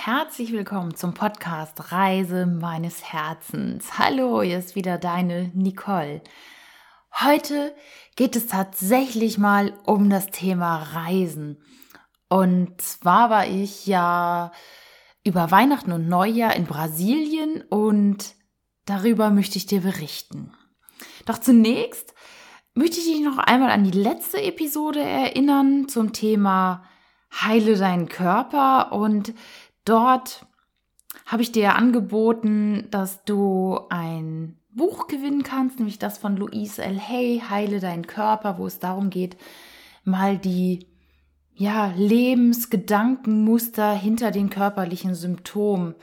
Herzlich 0.00 0.52
willkommen 0.52 0.94
zum 0.94 1.12
Podcast 1.12 1.90
Reise 1.90 2.46
meines 2.46 3.02
Herzens. 3.02 3.98
Hallo, 3.98 4.42
hier 4.42 4.60
ist 4.60 4.76
wieder 4.76 4.96
deine 4.96 5.50
Nicole. 5.54 6.22
Heute 7.20 7.74
geht 8.14 8.36
es 8.36 8.46
tatsächlich 8.46 9.38
mal 9.38 9.74
um 9.84 10.08
das 10.08 10.28
Thema 10.28 10.84
Reisen. 10.94 11.60
Und 12.28 12.80
zwar 12.80 13.28
war 13.28 13.48
ich 13.48 13.88
ja 13.88 14.52
über 15.24 15.50
Weihnachten 15.50 15.90
und 15.90 16.08
Neujahr 16.08 16.54
in 16.54 16.66
Brasilien 16.66 17.62
und 17.62 18.36
darüber 18.84 19.30
möchte 19.30 19.58
ich 19.58 19.66
dir 19.66 19.80
berichten. 19.80 20.52
Doch 21.26 21.38
zunächst 21.38 22.14
möchte 22.72 23.00
ich 23.00 23.06
dich 23.06 23.20
noch 23.20 23.38
einmal 23.38 23.70
an 23.70 23.82
die 23.82 23.98
letzte 23.98 24.40
Episode 24.40 25.00
erinnern 25.00 25.88
zum 25.88 26.12
Thema 26.12 26.84
Heile 27.32 27.76
deinen 27.76 28.08
Körper 28.08 28.92
und 28.92 29.34
dort 29.88 30.46
habe 31.26 31.42
ich 31.42 31.52
dir 31.52 31.74
angeboten, 31.74 32.86
dass 32.90 33.24
du 33.24 33.80
ein 33.90 34.56
Buch 34.70 35.08
gewinnen 35.08 35.42
kannst, 35.42 35.78
nämlich 35.78 35.98
das 35.98 36.18
von 36.18 36.36
Louise 36.36 36.82
L. 36.82 37.00
Hay, 37.00 37.42
Heile 37.48 37.80
deinen 37.80 38.06
Körper, 38.06 38.58
wo 38.58 38.66
es 38.66 38.78
darum 38.78 39.10
geht, 39.10 39.36
mal 40.04 40.38
die 40.38 40.86
ja, 41.54 41.92
Lebensgedankenmuster 41.96 43.92
hinter 43.92 44.30
den 44.30 44.48
körperlichen 44.48 45.14
Symptomen 45.14 45.96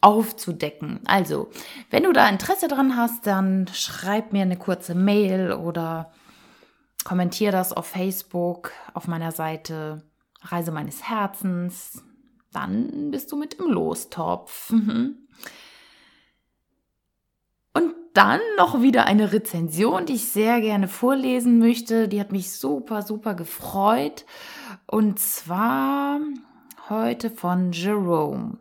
aufzudecken. 0.00 1.00
Also, 1.06 1.50
wenn 1.90 2.04
du 2.04 2.12
da 2.12 2.28
Interesse 2.28 2.68
dran 2.68 2.96
hast, 2.96 3.26
dann 3.26 3.66
schreib 3.72 4.32
mir 4.32 4.42
eine 4.42 4.56
kurze 4.56 4.94
Mail 4.94 5.52
oder 5.52 6.12
kommentier 7.04 7.50
das 7.50 7.72
auf 7.72 7.86
Facebook 7.86 8.70
auf 8.94 9.08
meiner 9.08 9.32
Seite 9.32 10.02
Reise 10.42 10.70
meines 10.70 11.08
Herzens. 11.08 12.04
Dann 12.52 13.10
bist 13.10 13.32
du 13.32 13.36
mit 13.36 13.54
im 13.54 13.70
Lostopf. 13.70 14.70
Mhm. 14.70 15.16
Und 17.72 17.94
dann 18.14 18.40
noch 18.56 18.82
wieder 18.82 19.06
eine 19.06 19.32
Rezension, 19.32 20.06
die 20.06 20.14
ich 20.14 20.26
sehr 20.26 20.60
gerne 20.60 20.88
vorlesen 20.88 21.58
möchte. 21.58 22.08
Die 22.08 22.20
hat 22.20 22.32
mich 22.32 22.52
super, 22.52 23.02
super 23.02 23.34
gefreut. 23.34 24.26
Und 24.86 25.18
zwar 25.18 26.20
heute 26.88 27.30
von 27.30 27.72
Jerome. 27.72 28.58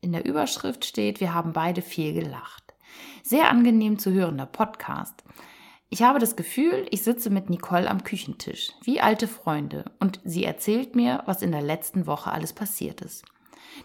In 0.00 0.12
der 0.12 0.24
Überschrift 0.24 0.84
steht, 0.84 1.20
wir 1.20 1.34
haben 1.34 1.52
beide 1.52 1.82
viel 1.82 2.12
gelacht. 2.12 2.74
Sehr 3.24 3.50
angenehm 3.50 3.98
zu 3.98 4.12
hörender 4.12 4.46
Podcast. 4.46 5.24
Ich 5.88 6.02
habe 6.02 6.18
das 6.18 6.34
Gefühl, 6.34 6.86
ich 6.90 7.02
sitze 7.02 7.30
mit 7.30 7.48
Nicole 7.48 7.88
am 7.88 8.02
Küchentisch, 8.02 8.72
wie 8.82 9.00
alte 9.00 9.28
Freunde, 9.28 9.84
und 10.00 10.20
sie 10.24 10.44
erzählt 10.44 10.96
mir, 10.96 11.22
was 11.26 11.42
in 11.42 11.52
der 11.52 11.62
letzten 11.62 12.06
Woche 12.06 12.32
alles 12.32 12.52
passiert 12.52 13.02
ist. 13.02 13.24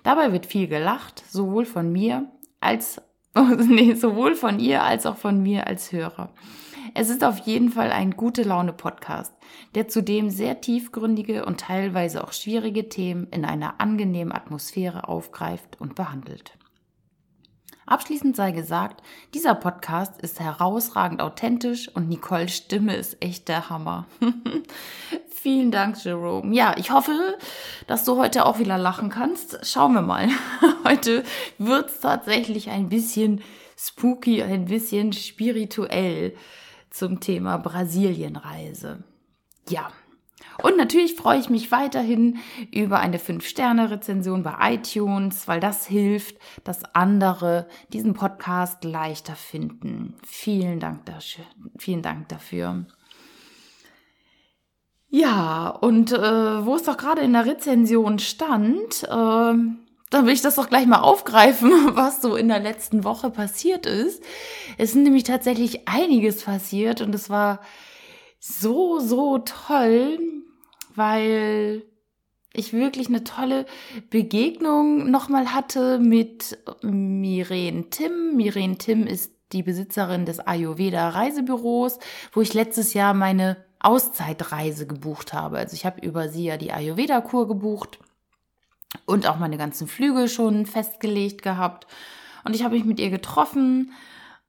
Dabei 0.03 0.31
wird 0.31 0.47
viel 0.47 0.67
gelacht, 0.67 1.23
sowohl 1.29 1.65
von 1.65 1.91
mir 1.91 2.31
als 2.59 3.01
nee, 3.67 3.93
sowohl 3.93 4.35
von 4.35 4.59
ihr 4.59 4.83
als 4.83 5.05
auch 5.05 5.15
von 5.15 5.41
mir 5.41 5.67
als 5.67 5.91
Hörer. 5.91 6.33
Es 6.93 7.09
ist 7.09 7.23
auf 7.23 7.37
jeden 7.39 7.69
Fall 7.69 7.91
ein 7.91 8.17
gute 8.17 8.43
Laune 8.43 8.73
Podcast, 8.73 9.33
der 9.75 9.87
zudem 9.87 10.29
sehr 10.29 10.59
tiefgründige 10.59 11.45
und 11.45 11.61
teilweise 11.61 12.23
auch 12.23 12.33
schwierige 12.33 12.89
Themen 12.89 13.27
in 13.31 13.45
einer 13.45 13.79
angenehmen 13.79 14.33
Atmosphäre 14.33 15.07
aufgreift 15.07 15.79
und 15.79 15.95
behandelt. 15.95 16.57
Abschließend 17.85 18.35
sei 18.35 18.51
gesagt, 18.51 19.01
dieser 19.33 19.55
Podcast 19.55 20.21
ist 20.21 20.39
herausragend 20.39 21.21
authentisch 21.21 21.89
und 21.89 22.09
Nicoles 22.09 22.55
Stimme 22.55 22.95
ist 22.95 23.17
echt 23.21 23.47
der 23.47 23.69
Hammer. 23.69 24.07
Vielen 25.29 25.71
Dank, 25.71 26.03
Jerome. 26.03 26.55
Ja, 26.55 26.75
ich 26.77 26.91
hoffe, 26.91 27.37
dass 27.87 28.05
du 28.05 28.17
heute 28.17 28.45
auch 28.45 28.59
wieder 28.59 28.77
lachen 28.77 29.09
kannst. 29.09 29.59
Schauen 29.65 29.93
wir 29.93 30.03
mal. 30.03 30.29
Heute 30.83 31.23
wird 31.57 31.89
es 31.89 31.99
tatsächlich 31.99 32.69
ein 32.69 32.89
bisschen 32.89 33.41
spooky, 33.75 34.43
ein 34.43 34.65
bisschen 34.65 35.13
spirituell 35.13 36.35
zum 36.91 37.19
Thema 37.19 37.57
Brasilienreise. 37.57 39.03
Ja. 39.67 39.91
Und 40.61 40.77
natürlich 40.77 41.15
freue 41.15 41.39
ich 41.39 41.49
mich 41.49 41.71
weiterhin 41.71 42.39
über 42.71 42.99
eine 42.99 43.17
5-Sterne-Rezension 43.17 44.43
bei 44.43 44.73
iTunes, 44.73 45.47
weil 45.47 45.59
das 45.59 45.85
hilft, 45.85 46.37
dass 46.63 46.83
andere 46.95 47.67
diesen 47.93 48.13
Podcast 48.13 48.83
leichter 48.83 49.35
finden. 49.35 50.15
Vielen 50.25 50.79
Dank 50.79 51.05
dafür. 51.05 51.45
Vielen 51.77 52.01
Dank 52.01 52.29
dafür. 52.29 52.85
Ja, 55.09 55.67
und 55.67 56.13
äh, 56.13 56.65
wo 56.65 56.75
es 56.75 56.83
doch 56.83 56.95
gerade 56.95 57.21
in 57.21 57.33
der 57.33 57.45
Rezension 57.45 58.17
stand, 58.17 59.03
äh, 59.03 59.53
dann 60.11 60.25
will 60.25 60.33
ich 60.33 60.41
das 60.41 60.55
doch 60.55 60.69
gleich 60.69 60.85
mal 60.87 61.01
aufgreifen, 61.01 61.71
was 61.95 62.21
so 62.21 62.35
in 62.35 62.47
der 62.47 62.59
letzten 62.59 63.03
Woche 63.03 63.29
passiert 63.29 63.85
ist. 63.85 64.23
Es 64.77 64.93
sind 64.93 65.03
nämlich 65.03 65.23
tatsächlich 65.23 65.87
einiges 65.87 66.43
passiert 66.43 67.01
und 67.01 67.13
es 67.13 67.29
war 67.29 67.59
so, 68.39 68.99
so 68.99 69.39
toll, 69.39 70.19
weil 70.95 71.83
ich 72.53 72.73
wirklich 72.73 73.07
eine 73.07 73.23
tolle 73.23 73.65
Begegnung 74.09 75.09
nochmal 75.09 75.53
hatte 75.53 75.99
mit 75.99 76.57
Miren 76.81 77.89
Tim. 77.89 78.35
Miren 78.35 78.77
Tim 78.77 79.07
ist 79.07 79.31
die 79.53 79.63
Besitzerin 79.63 80.25
des 80.25 80.39
Ayurveda 80.39 81.09
Reisebüros, 81.09 81.99
wo 82.33 82.41
ich 82.41 82.53
letztes 82.53 82.93
Jahr 82.93 83.13
meine 83.13 83.57
Auszeitreise 83.79 84.85
gebucht 84.85 85.33
habe. 85.33 85.57
Also 85.57 85.75
ich 85.75 85.85
habe 85.85 86.05
über 86.05 86.29
sie 86.29 86.45
ja 86.45 86.57
die 86.57 86.71
Ayurveda-Kur 86.71 87.47
gebucht 87.47 87.99
und 89.05 89.27
auch 89.27 89.37
meine 89.37 89.57
ganzen 89.57 89.87
Flüge 89.87 90.27
schon 90.27 90.65
festgelegt 90.65 91.41
gehabt. 91.41 91.87
Und 92.43 92.55
ich 92.55 92.63
habe 92.63 92.75
mich 92.75 92.85
mit 92.85 92.99
ihr 92.99 93.09
getroffen 93.09 93.91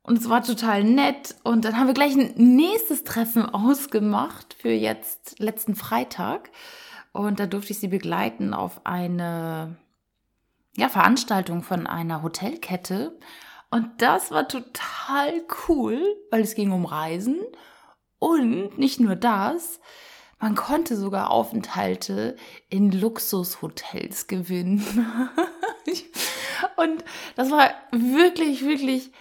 und 0.03 0.19
es 0.19 0.29
war 0.29 0.43
total 0.43 0.85
nett. 0.85 1.37
Und 1.45 1.65
dann 1.65 1.79
haben 1.79 1.87
wir 1.87 1.95
gleich 1.95 2.15
ein 2.15 2.35
nächstes 2.37 3.05
Treffen 3.05 3.45
ausgemacht 3.55 4.55
für 4.59 4.73
jetzt 4.73 5.39
letzten 5.39 5.75
Freitag. 5.75 6.51
Und 7.13 7.41
da 7.41 7.47
durfte 7.47 7.73
ich 7.73 7.79
sie 7.79 7.89
begleiten 7.89 8.55
auf 8.55 8.81
eine 8.85 9.77
ja, 10.77 10.89
Veranstaltung 10.89 11.63
von 11.63 11.87
einer 11.87 12.23
Hotelkette. 12.23 13.19
Und 13.71 13.91
das 13.99 14.31
war 14.31 14.49
total 14.49 15.43
cool, 15.69 16.01
weil 16.31 16.43
es 16.43 16.55
ging 16.55 16.73
um 16.73 16.85
Reisen 16.85 17.39
und 18.19 18.79
nicht 18.79 19.01
nur 19.01 19.17
das, 19.17 19.81
man 20.39 20.55
konnte 20.55 20.97
sogar 20.97 21.31
Aufenthalte 21.31 22.37
in 22.69 22.93
Luxushotels 22.93 24.27
gewinnen. 24.27 24.85
und 26.77 27.05
das 27.37 27.51
war 27.51 27.71
wirklich, 27.93 28.65
wirklich 28.65 29.13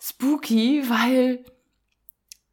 spooky, 0.00 0.88
weil 0.88 1.44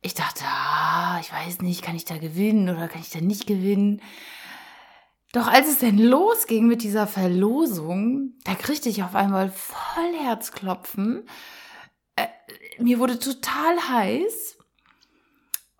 ich 0.01 0.13
dachte, 0.13 0.43
ah, 0.45 1.17
ich 1.19 1.31
weiß 1.31 1.61
nicht, 1.61 1.81
kann 1.81 1.95
ich 1.95 2.05
da 2.05 2.17
gewinnen 2.17 2.69
oder 2.69 2.87
kann 2.87 3.01
ich 3.01 3.09
da 3.09 3.21
nicht 3.21 3.47
gewinnen? 3.47 4.01
Doch 5.31 5.47
als 5.47 5.67
es 5.67 5.79
denn 5.79 5.97
losging 5.97 6.67
mit 6.67 6.83
dieser 6.83 7.07
Verlosung, 7.07 8.35
da 8.43 8.55
kriegte 8.55 8.87
ich 8.87 9.03
auf 9.03 9.15
einmal 9.15 9.51
voll 9.51 10.13
Herzklopfen. 10.17 11.27
Äh, 12.15 12.27
mir 12.77 12.99
wurde 12.99 13.19
total 13.19 13.89
heiß 13.89 14.57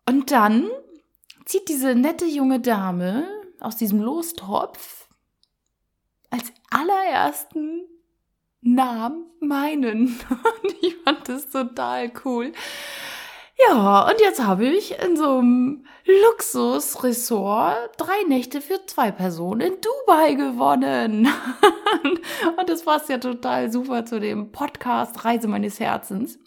und 0.08 0.32
dann 0.32 0.70
zieht 1.46 1.70
diese 1.70 1.96
nette 1.96 2.26
junge 2.26 2.60
Dame 2.60 3.28
aus 3.60 3.78
diesem 3.78 4.02
Lostopf 4.02 5.08
als 6.32 6.52
allerersten 6.70 7.88
Namen 8.66 9.26
meinen. 9.40 10.08
Und 10.30 10.76
ich 10.82 10.96
fand 11.04 11.30
das 11.30 11.50
total 11.50 12.12
cool. 12.26 12.52
Ja, 13.58 14.02
und 14.10 14.20
jetzt 14.20 14.44
habe 14.44 14.66
ich 14.66 15.00
in 15.00 15.16
so 15.16 15.38
einem 15.38 15.86
Luxusresort 16.06 17.92
drei 17.96 18.24
Nächte 18.28 18.60
für 18.60 18.86
zwei 18.86 19.12
Personen 19.12 19.62
in 19.62 19.78
Dubai 19.80 20.34
gewonnen. 20.34 21.30
und 22.58 22.70
das 22.70 22.84
passt 22.84 23.08
ja 23.08 23.18
total 23.18 23.72
super 23.72 24.06
zu 24.06 24.20
dem 24.20 24.52
Podcast 24.52 25.24
Reise 25.24 25.48
meines 25.48 25.80
Herzens. 25.80 26.38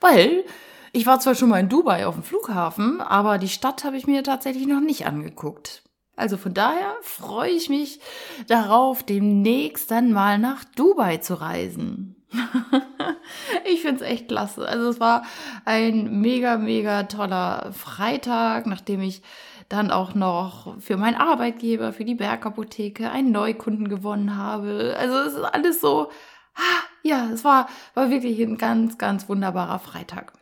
Weil 0.00 0.44
ich 0.92 1.04
war 1.06 1.18
zwar 1.18 1.34
schon 1.34 1.48
mal 1.48 1.58
in 1.58 1.68
Dubai 1.68 2.06
auf 2.06 2.14
dem 2.14 2.22
Flughafen, 2.22 3.00
aber 3.00 3.38
die 3.38 3.48
Stadt 3.48 3.82
habe 3.82 3.96
ich 3.96 4.06
mir 4.06 4.22
tatsächlich 4.22 4.68
noch 4.68 4.80
nicht 4.80 5.04
angeguckt. 5.04 5.82
Also 6.18 6.36
von 6.36 6.54
daher 6.54 6.94
freue 7.02 7.50
ich 7.50 7.68
mich 7.68 8.00
darauf, 8.48 9.02
demnächst 9.02 9.90
dann 9.90 10.12
mal 10.12 10.38
nach 10.38 10.64
Dubai 10.64 11.18
zu 11.18 11.40
reisen. 11.40 12.16
ich 13.64 13.82
finde 13.82 14.04
es 14.04 14.10
echt 14.10 14.28
klasse. 14.28 14.66
Also 14.68 14.88
es 14.88 15.00
war 15.00 15.22
ein 15.64 16.20
mega, 16.20 16.58
mega 16.58 17.04
toller 17.04 17.72
Freitag, 17.72 18.66
nachdem 18.66 19.00
ich 19.00 19.22
dann 19.68 19.90
auch 19.90 20.14
noch 20.14 20.80
für 20.80 20.96
meinen 20.96 21.16
Arbeitgeber, 21.16 21.92
für 21.92 22.04
die 22.04 22.14
Bergapotheke 22.14 23.10
einen 23.10 23.30
Neukunden 23.30 23.88
gewonnen 23.88 24.36
habe. 24.36 24.96
Also 24.98 25.16
es 25.18 25.34
ist 25.34 25.44
alles 25.44 25.80
so, 25.80 26.10
ah, 26.54 26.82
ja, 27.02 27.28
es 27.30 27.44
war, 27.44 27.68
war 27.94 28.10
wirklich 28.10 28.40
ein 28.40 28.58
ganz, 28.58 28.98
ganz 28.98 29.28
wunderbarer 29.28 29.78
Freitag. 29.78 30.32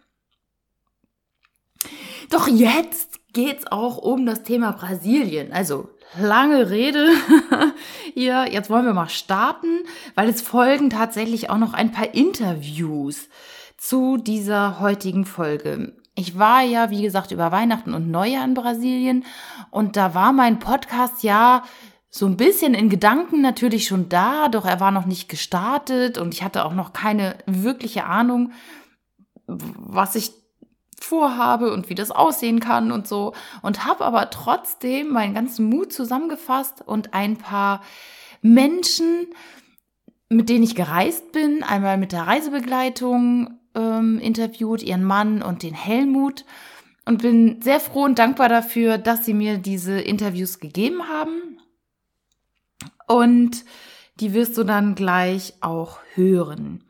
Doch 2.30 2.48
jetzt 2.48 3.20
geht's 3.36 3.70
auch 3.70 3.98
um 3.98 4.24
das 4.24 4.44
Thema 4.44 4.72
Brasilien. 4.72 5.52
Also 5.52 5.90
lange 6.18 6.70
Rede. 6.70 7.10
Hier, 8.14 8.50
jetzt 8.50 8.70
wollen 8.70 8.86
wir 8.86 8.94
mal 8.94 9.10
starten, 9.10 9.80
weil 10.14 10.30
es 10.30 10.40
folgen 10.40 10.88
tatsächlich 10.88 11.50
auch 11.50 11.58
noch 11.58 11.74
ein 11.74 11.92
paar 11.92 12.14
Interviews 12.14 13.28
zu 13.76 14.16
dieser 14.16 14.80
heutigen 14.80 15.26
Folge. 15.26 15.94
Ich 16.14 16.38
war 16.38 16.62
ja, 16.62 16.88
wie 16.90 17.02
gesagt, 17.02 17.30
über 17.30 17.52
Weihnachten 17.52 17.92
und 17.92 18.10
Neujahr 18.10 18.46
in 18.46 18.54
Brasilien 18.54 19.26
und 19.70 19.96
da 19.96 20.14
war 20.14 20.32
mein 20.32 20.58
Podcast 20.58 21.22
ja 21.22 21.62
so 22.08 22.24
ein 22.24 22.38
bisschen 22.38 22.72
in 22.72 22.88
Gedanken 22.88 23.42
natürlich 23.42 23.86
schon 23.86 24.08
da, 24.08 24.48
doch 24.48 24.64
er 24.64 24.80
war 24.80 24.92
noch 24.92 25.04
nicht 25.04 25.28
gestartet 25.28 26.16
und 26.16 26.32
ich 26.32 26.42
hatte 26.42 26.64
auch 26.64 26.72
noch 26.72 26.94
keine 26.94 27.36
wirkliche 27.44 28.06
Ahnung, 28.06 28.52
was 29.46 30.14
ich 30.14 30.32
vorhabe 31.06 31.72
und 31.72 31.88
wie 31.88 31.94
das 31.94 32.10
aussehen 32.10 32.60
kann 32.60 32.92
und 32.92 33.06
so 33.06 33.32
und 33.62 33.84
habe 33.84 34.04
aber 34.04 34.30
trotzdem 34.30 35.08
meinen 35.08 35.34
ganzen 35.34 35.68
Mut 35.68 35.92
zusammengefasst 35.92 36.82
und 36.86 37.14
ein 37.14 37.36
paar 37.36 37.82
Menschen, 38.42 39.28
mit 40.28 40.48
denen 40.48 40.64
ich 40.64 40.74
gereist 40.74 41.32
bin, 41.32 41.62
einmal 41.62 41.96
mit 41.96 42.12
der 42.12 42.26
Reisebegleitung 42.26 43.58
ähm, 43.74 44.18
interviewt, 44.18 44.82
ihren 44.82 45.04
Mann 45.04 45.42
und 45.42 45.62
den 45.62 45.74
Helmut 45.74 46.44
und 47.04 47.22
bin 47.22 47.62
sehr 47.62 47.80
froh 47.80 48.04
und 48.04 48.18
dankbar 48.18 48.48
dafür, 48.48 48.98
dass 48.98 49.24
sie 49.24 49.34
mir 49.34 49.58
diese 49.58 50.00
Interviews 50.00 50.58
gegeben 50.58 51.08
haben. 51.08 51.60
Und 53.06 53.64
die 54.18 54.34
wirst 54.34 54.58
du 54.58 54.64
dann 54.64 54.94
gleich 54.94 55.54
auch 55.60 56.00
hören. 56.14 56.82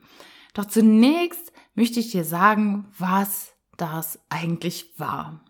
Doch 0.54 0.64
zunächst 0.64 1.52
möchte 1.74 2.00
ich 2.00 2.10
dir 2.10 2.24
sagen, 2.24 2.86
was 2.98 3.56
das 3.76 4.19
eigentlich 4.28 4.99
war. 4.99 5.40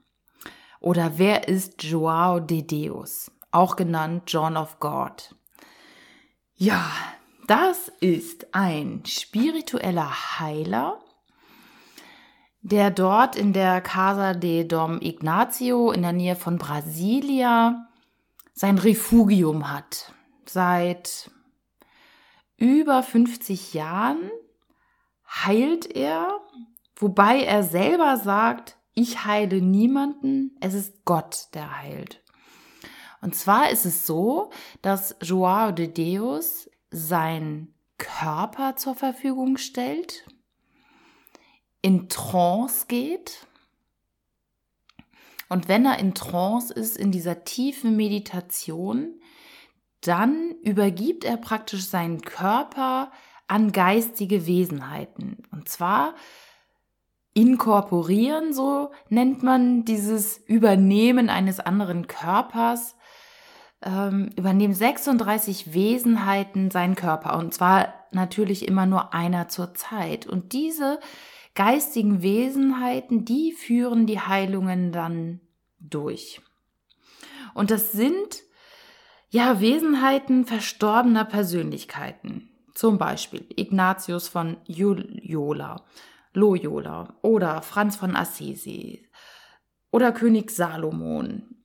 Oder 0.81 1.19
wer 1.19 1.49
ist 1.49 1.83
Joao 1.83 2.41
de 2.41 2.63
Deus, 2.63 3.31
auch 3.51 3.77
genannt 3.77 4.25
John 4.27 4.57
of 4.57 4.79
God? 4.79 5.35
Ja, 6.55 6.91
das 7.47 7.89
ist 8.01 8.55
ein 8.55 9.03
spiritueller 9.07 10.39
Heiler, 10.39 11.01
der 12.63 12.91
dort 12.91 13.37
in 13.37 13.53
der 13.53 13.81
Casa 13.81 14.35
de 14.35 14.65
Dom 14.65 15.01
Ignacio 15.01 15.93
in 15.93 16.03
der 16.03 16.13
Nähe 16.13 16.35
von 16.35 16.59
Brasilia 16.59 17.87
sein 18.53 18.79
Refugium 18.79 19.71
hat. 19.71 20.13
Seit 20.47 21.31
über 22.57 23.03
50 23.03 23.75
Jahren 23.75 24.31
heilt 25.29 25.87
er 25.95 26.41
Wobei 26.97 27.43
er 27.43 27.63
selber 27.63 28.17
sagt, 28.17 28.79
ich 28.95 29.25
heile 29.25 29.61
niemanden, 29.61 30.57
es 30.61 30.75
ist 30.75 31.05
Gott, 31.05 31.49
der 31.53 31.79
heilt. 31.79 32.23
Und 33.21 33.35
zwar 33.35 33.71
ist 33.71 33.85
es 33.85 34.07
so, 34.07 34.51
dass 34.83 35.17
Joao 35.21 35.73
de 35.73 35.89
Deus 35.89 36.71
seinen 36.91 37.75
Körper 37.99 38.77
zur 38.77 38.95
Verfügung 38.95 39.59
stellt, 39.59 40.25
in 41.83 42.09
Trance 42.09 42.87
geht. 42.89 43.47
Und 45.49 45.69
wenn 45.69 45.85
er 45.85 45.99
in 45.99 46.15
Trance 46.15 46.73
ist, 46.73 46.97
in 46.97 47.13
dieser 47.13 47.45
tiefen 47.45 47.97
Meditation, 47.97 49.21
dann 50.01 50.53
übergibt 50.63 51.25
er 51.25 51.37
praktisch 51.37 51.87
seinen 51.87 52.23
Körper 52.23 53.13
an 53.47 53.73
geistige 53.73 54.47
Wesenheiten. 54.47 55.43
Und 55.53 55.69
zwar 55.69 56.15
inkorporieren, 57.37 58.55
so 58.55 58.93
nennt 59.11 59.43
man 59.43 59.85
dieses 59.85 60.39
Übernehmen 60.39 61.29
eines 61.29 61.61
anderen 61.61 62.07
Körpers, 62.07 62.97
ähm, 63.83 64.31
übernehmen 64.37 64.73
36 64.73 65.75
Wesenheiten 65.75 66.71
seinen 66.71 66.95
Körper 66.95 67.37
und 67.37 67.53
zwar 67.53 67.93
natürlich 68.11 68.67
immer 68.67 68.87
nur 68.87 69.13
einer 69.13 69.49
zur 69.49 69.75
Zeit. 69.75 70.27
Und 70.27 70.55
diese 70.55 70.99
geistigen 71.55 72.23
Wesenheiten, 72.23 73.27
die 73.27 73.53
führen 73.53 74.07
die 74.07 74.21
Heilungen 74.21 74.91
dann 74.91 75.41
durch. 75.79 76.41
Und 77.53 77.71
das 77.71 77.93
sind 77.93 78.43
ja 79.29 79.61
Wesenheiten 79.61 80.47
verstorbener 80.47 81.27
Persönlichkeiten. 81.27 82.49
Zum 82.73 82.97
Beispiel 82.97 83.45
Ignatius 83.57 84.27
von 84.29 84.57
Loyola 84.67 85.85
Loyola 86.37 87.17
oder 87.23 87.63
Franz 87.63 87.97
von 87.97 88.15
Assisi 88.15 89.09
oder 89.91 90.13
König 90.13 90.51
Salomon, 90.51 91.57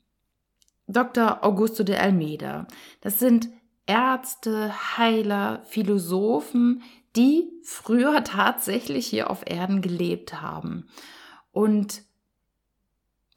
Dr. 0.87 1.43
Augusto 1.43 1.83
de 1.83 1.97
Almeida. 1.97 2.67
Das 3.01 3.19
sind 3.19 3.49
Ärzte, 3.85 4.73
Heiler, 4.97 5.61
Philosophen, 5.65 6.83
die 7.17 7.51
früher 7.63 8.23
tatsächlich 8.23 9.07
hier 9.07 9.29
auf 9.29 9.43
Erden 9.45 9.81
gelebt 9.81 10.41
haben. 10.41 10.87
Und 11.51 12.03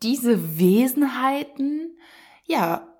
diese 0.04 0.58
Wesenheiten, 0.58 1.98
ja, 2.44 2.94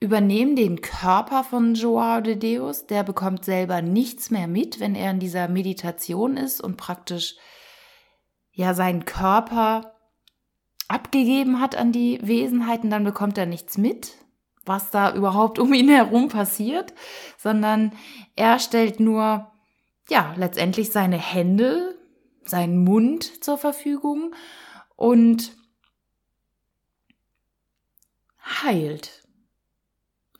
übernehmen 0.00 0.56
den 0.56 0.80
Körper 0.80 1.44
von 1.44 1.74
Joao 1.74 2.22
de 2.22 2.36
Deus. 2.36 2.86
Der 2.86 3.04
bekommt 3.04 3.44
selber 3.44 3.82
nichts 3.82 4.30
mehr 4.30 4.48
mit, 4.48 4.80
wenn 4.80 4.94
er 4.94 5.10
in 5.10 5.20
dieser 5.20 5.46
Meditation 5.48 6.38
ist 6.38 6.60
und 6.60 6.78
praktisch 6.78 7.36
ja 8.52 8.74
seinen 8.74 9.04
Körper 9.04 9.94
abgegeben 10.88 11.60
hat 11.60 11.76
an 11.76 11.92
die 11.92 12.18
Wesenheiten, 12.22 12.90
dann 12.90 13.04
bekommt 13.04 13.38
er 13.38 13.46
nichts 13.46 13.78
mit, 13.78 14.16
was 14.64 14.90
da 14.90 15.14
überhaupt 15.14 15.58
um 15.58 15.72
ihn 15.72 15.88
herum 15.88 16.28
passiert, 16.28 16.94
sondern 17.38 17.92
er 18.34 18.58
stellt 18.58 18.98
nur 18.98 19.52
ja 20.08 20.34
letztendlich 20.36 20.90
seine 20.90 21.18
Hände, 21.18 21.96
seinen 22.44 22.82
Mund 22.82 23.44
zur 23.44 23.56
Verfügung 23.56 24.34
und 24.96 25.52
heilt 28.62 29.19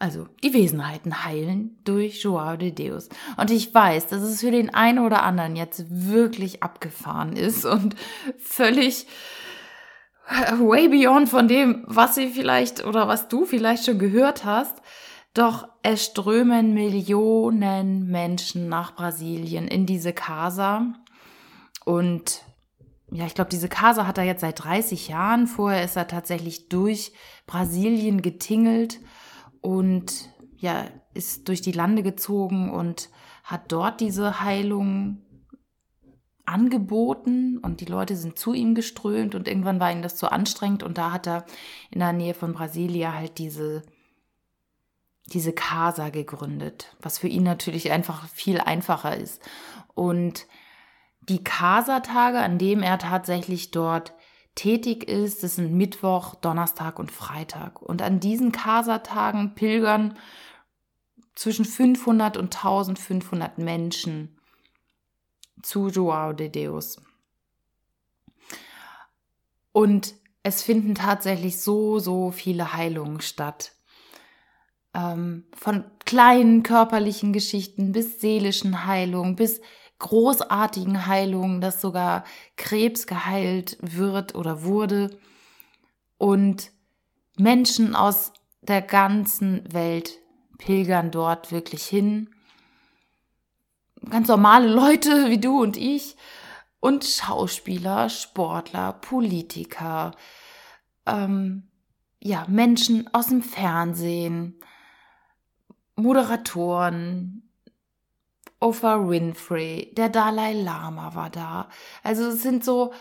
also 0.01 0.27
die 0.43 0.55
Wesenheiten 0.55 1.25
heilen 1.25 1.79
durch 1.85 2.23
Joao 2.23 2.57
de 2.57 2.73
Deus. 2.73 3.11
Und 3.37 3.51
ich 3.51 3.73
weiß, 3.73 4.09
dass 4.09 4.23
es 4.23 4.41
für 4.41 4.51
den 4.51 4.75
einen 4.75 4.99
oder 4.99 5.23
anderen 5.23 5.57
jetzt 5.57 5.85
wirklich 5.91 6.63
abgefahren 6.63 7.35
ist 7.37 7.67
und 7.67 7.95
völlig 8.39 9.07
way 10.59 10.89
beyond 10.89 11.29
von 11.29 11.49
dem, 11.49 11.85
was 11.87 12.15
sie 12.15 12.29
vielleicht 12.29 12.83
oder 12.85 13.09
was 13.09 13.29
du 13.29 13.45
vielleicht 13.45 13.85
schon 13.85 13.99
gehört 13.99 14.45
hast. 14.45 14.81
Doch 15.35 15.69
es 15.83 16.07
strömen 16.07 16.73
Millionen 16.73 18.07
Menschen 18.07 18.71
nach 18.71 18.95
Brasilien 18.95 19.69
in 19.69 19.85
diese 19.85 20.15
Casa. 20.15 20.95
Und 21.85 22.43
ja, 23.13 23.27
ich 23.27 23.35
glaube, 23.35 23.51
diese 23.51 23.69
Casa 23.69 24.07
hat 24.07 24.17
er 24.17 24.25
jetzt 24.25 24.41
seit 24.41 24.65
30 24.65 25.09
Jahren. 25.09 25.47
Vorher 25.47 25.85
ist 25.85 25.97
er 25.97 26.09
tatsächlich 26.09 26.71
durch 26.71 27.13
Brasilien 27.47 28.23
getingelt 28.23 28.99
und 29.61 30.31
ja, 30.57 30.87
ist 31.15 31.49
durch 31.49 31.61
die 31.61 31.73
Lande 31.73 32.03
gezogen 32.03 32.71
und 32.71 33.09
hat 33.45 33.73
dort 33.73 34.01
diese 34.01 34.41
Heilung 34.41 35.23
angeboten 36.45 37.59
und 37.59 37.81
die 37.81 37.87
Leute 37.87 38.17
sind 38.17 38.39
zu 38.39 38.53
ihm 38.53 38.75
geströmt 38.75 39.35
und 39.35 39.49
irgendwann 39.49 39.81
war 39.81 39.93
ihm 39.93 40.03
das 40.03 40.17
zu 40.17 40.31
anstrengend 40.31 40.83
und 40.83 40.99
da 40.99 41.13
hat 41.13 41.27
er 41.27 41.47
in 41.91 42.01
der 42.01 42.13
Nähe 42.13 42.35
von 42.35 42.53
Brasilia 42.53 43.13
halt 43.13 43.39
diese 43.39 43.83
diese 45.33 45.53
Casa 45.53 46.09
gegründet, 46.11 46.97
was 47.01 47.19
für 47.19 47.29
ihn 47.29 47.45
natürlich 47.45 47.93
einfach 47.93 48.29
viel 48.29 48.61
einfacher 48.61 49.17
ist. 49.17 49.41
Und 49.95 50.47
die 51.29 51.45
Casa-Tage, 51.45 52.41
an 52.41 52.59
dem 52.59 52.83
er 52.83 52.99
tatsächlich 52.99 53.71
dort 53.71 54.13
tätig 54.55 55.05
ist. 55.09 55.43
Das 55.43 55.57
sind 55.57 55.73
Mittwoch, 55.73 56.35
Donnerstag 56.37 56.99
und 56.99 57.11
Freitag. 57.11 57.83
Und 57.83 58.03
an 58.03 58.21
diesen 58.21 58.53
Kasatagen 58.53 59.55
pilgern 59.55 60.17
zwischen 61.35 61.65
500 61.65 62.37
und 62.37 62.55
1500 62.55 63.59
Menschen 63.59 64.39
zu 65.63 65.89
Joao 65.89 66.33
de 66.33 66.49
Deus. 66.49 67.01
Und 69.73 70.15
es 70.43 70.63
finden 70.63 70.95
tatsächlich 70.95 71.61
so, 71.61 71.99
so 71.99 72.31
viele 72.31 72.73
Heilungen 72.73 73.21
statt. 73.21 73.73
Ähm, 74.95 75.45
von 75.55 75.85
kleinen 76.05 76.63
körperlichen 76.63 77.33
Geschichten 77.33 77.93
bis 77.93 78.21
seelischen 78.21 78.87
Heilungen, 78.87 79.37
bis 79.37 79.61
großartigen 80.01 81.07
Heilungen, 81.07 81.61
dass 81.61 81.81
sogar 81.81 82.25
Krebs 82.57 83.07
geheilt 83.07 83.79
wird 83.81 84.35
oder 84.35 84.65
wurde 84.65 85.17
und 86.19 86.73
Menschen 87.37 87.95
aus 87.95 88.33
der 88.63 88.83
ganzen 88.83 89.63
Welt 89.73 90.19
pilgern 90.59 91.11
dort 91.11 91.53
wirklich 91.53 91.85
hin. 91.85 92.31
Ganz 94.09 94.29
normale 94.29 94.69
Leute 94.69 95.11
wie 95.31 95.39
du 95.39 95.63
und 95.63 95.77
ich 95.77 96.17
und 96.81 97.05
Schauspieler, 97.05 98.09
Sportler, 98.09 98.95
Politiker, 98.95 100.13
ähm, 101.07 101.69
ja, 102.23 102.45
Menschen 102.49 103.09
aus 103.15 103.29
dem 103.29 103.43
Fernsehen, 103.43 104.59
Moderatoren, 105.97 107.50
Oprah 108.61 109.09
Winfrey, 109.09 109.93
der 109.97 110.11
Dalai 110.11 110.53
Lama 110.53 111.15
war 111.15 111.31
da. 111.31 111.69
Also 112.03 112.29
es 112.29 112.43
sind 112.43 112.65
so, 112.65 112.93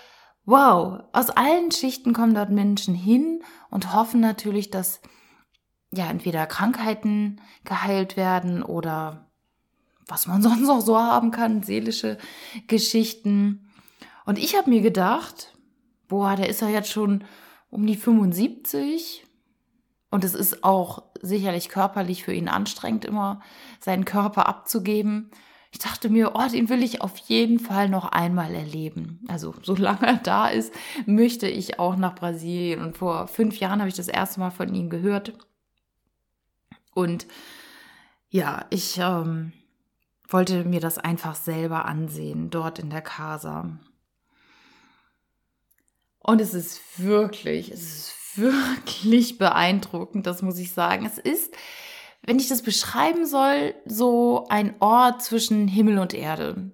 wow, 0.45 1.03
aus 1.11 1.29
allen 1.29 1.71
Schichten 1.71 2.13
kommen 2.13 2.33
dort 2.33 2.49
Menschen 2.49 2.95
hin 2.95 3.43
und 3.69 3.93
hoffen 3.93 4.21
natürlich, 4.21 4.69
dass 4.69 5.01
ja 5.91 6.09
entweder 6.09 6.45
Krankheiten 6.47 7.41
geheilt 7.65 8.15
werden 8.15 8.63
oder 8.63 9.29
was 10.07 10.27
man 10.27 10.41
sonst 10.41 10.65
noch 10.65 10.81
so 10.81 10.97
haben 10.97 11.31
kann, 11.31 11.61
seelische 11.63 12.17
Geschichten. 12.67 13.69
Und 14.25 14.39
ich 14.39 14.55
habe 14.55 14.69
mir 14.69 14.81
gedacht, 14.81 15.53
boah, 16.07 16.35
der 16.35 16.49
ist 16.49 16.61
ja 16.61 16.69
jetzt 16.69 16.91
schon 16.91 17.25
um 17.69 17.85
die 17.85 17.97
75 17.97 19.25
und 20.11 20.23
es 20.23 20.33
ist 20.33 20.63
auch 20.63 21.03
sicherlich 21.21 21.69
körperlich 21.69 22.23
für 22.23 22.33
ihn 22.33 22.47
anstrengend, 22.47 23.05
immer 23.05 23.41
seinen 23.79 24.05
Körper 24.05 24.47
abzugeben. 24.47 25.29
Ich 25.71 25.77
dachte 25.77 26.09
mir, 26.09 26.31
oh, 26.33 26.47
den 26.51 26.69
will 26.69 26.81
ich 26.81 27.01
auf 27.01 27.17
jeden 27.17 27.59
Fall 27.59 27.89
noch 27.89 28.11
einmal 28.11 28.55
erleben. 28.55 29.23
Also, 29.27 29.53
solange 29.61 30.07
er 30.07 30.17
da 30.17 30.47
ist, 30.47 30.73
möchte 31.05 31.47
ich 31.47 31.79
auch 31.79 31.95
nach 31.95 32.15
Brasilien. 32.15 32.81
Und 32.81 32.97
vor 32.97 33.27
fünf 33.27 33.57
Jahren 33.59 33.79
habe 33.79 33.89
ich 33.89 33.95
das 33.95 34.07
erste 34.07 34.39
Mal 34.39 34.51
von 34.51 34.73
ihm 34.73 34.89
gehört. 34.89 35.33
Und 36.95 37.27
ja, 38.29 38.65
ich 38.71 38.97
ähm, 38.97 39.53
wollte 40.27 40.63
mir 40.63 40.79
das 40.79 40.97
einfach 40.97 41.35
selber 41.35 41.85
ansehen, 41.85 42.49
dort 42.49 42.79
in 42.79 42.89
der 42.89 43.01
Casa. 43.01 43.77
Und 46.19 46.41
es 46.41 46.53
ist 46.53 46.99
wirklich, 46.99 47.71
es 47.71 47.81
ist 47.81 48.18
wirklich 48.37 49.37
beeindruckend, 49.37 50.27
das 50.27 50.41
muss 50.41 50.57
ich 50.59 50.71
sagen. 50.71 51.05
Es 51.05 51.17
ist, 51.17 51.53
wenn 52.23 52.39
ich 52.39 52.47
das 52.47 52.61
beschreiben 52.61 53.25
soll, 53.25 53.75
so 53.85 54.45
ein 54.49 54.75
Ort 54.79 55.21
zwischen 55.21 55.67
Himmel 55.67 55.99
und 55.99 56.13
Erde. 56.13 56.71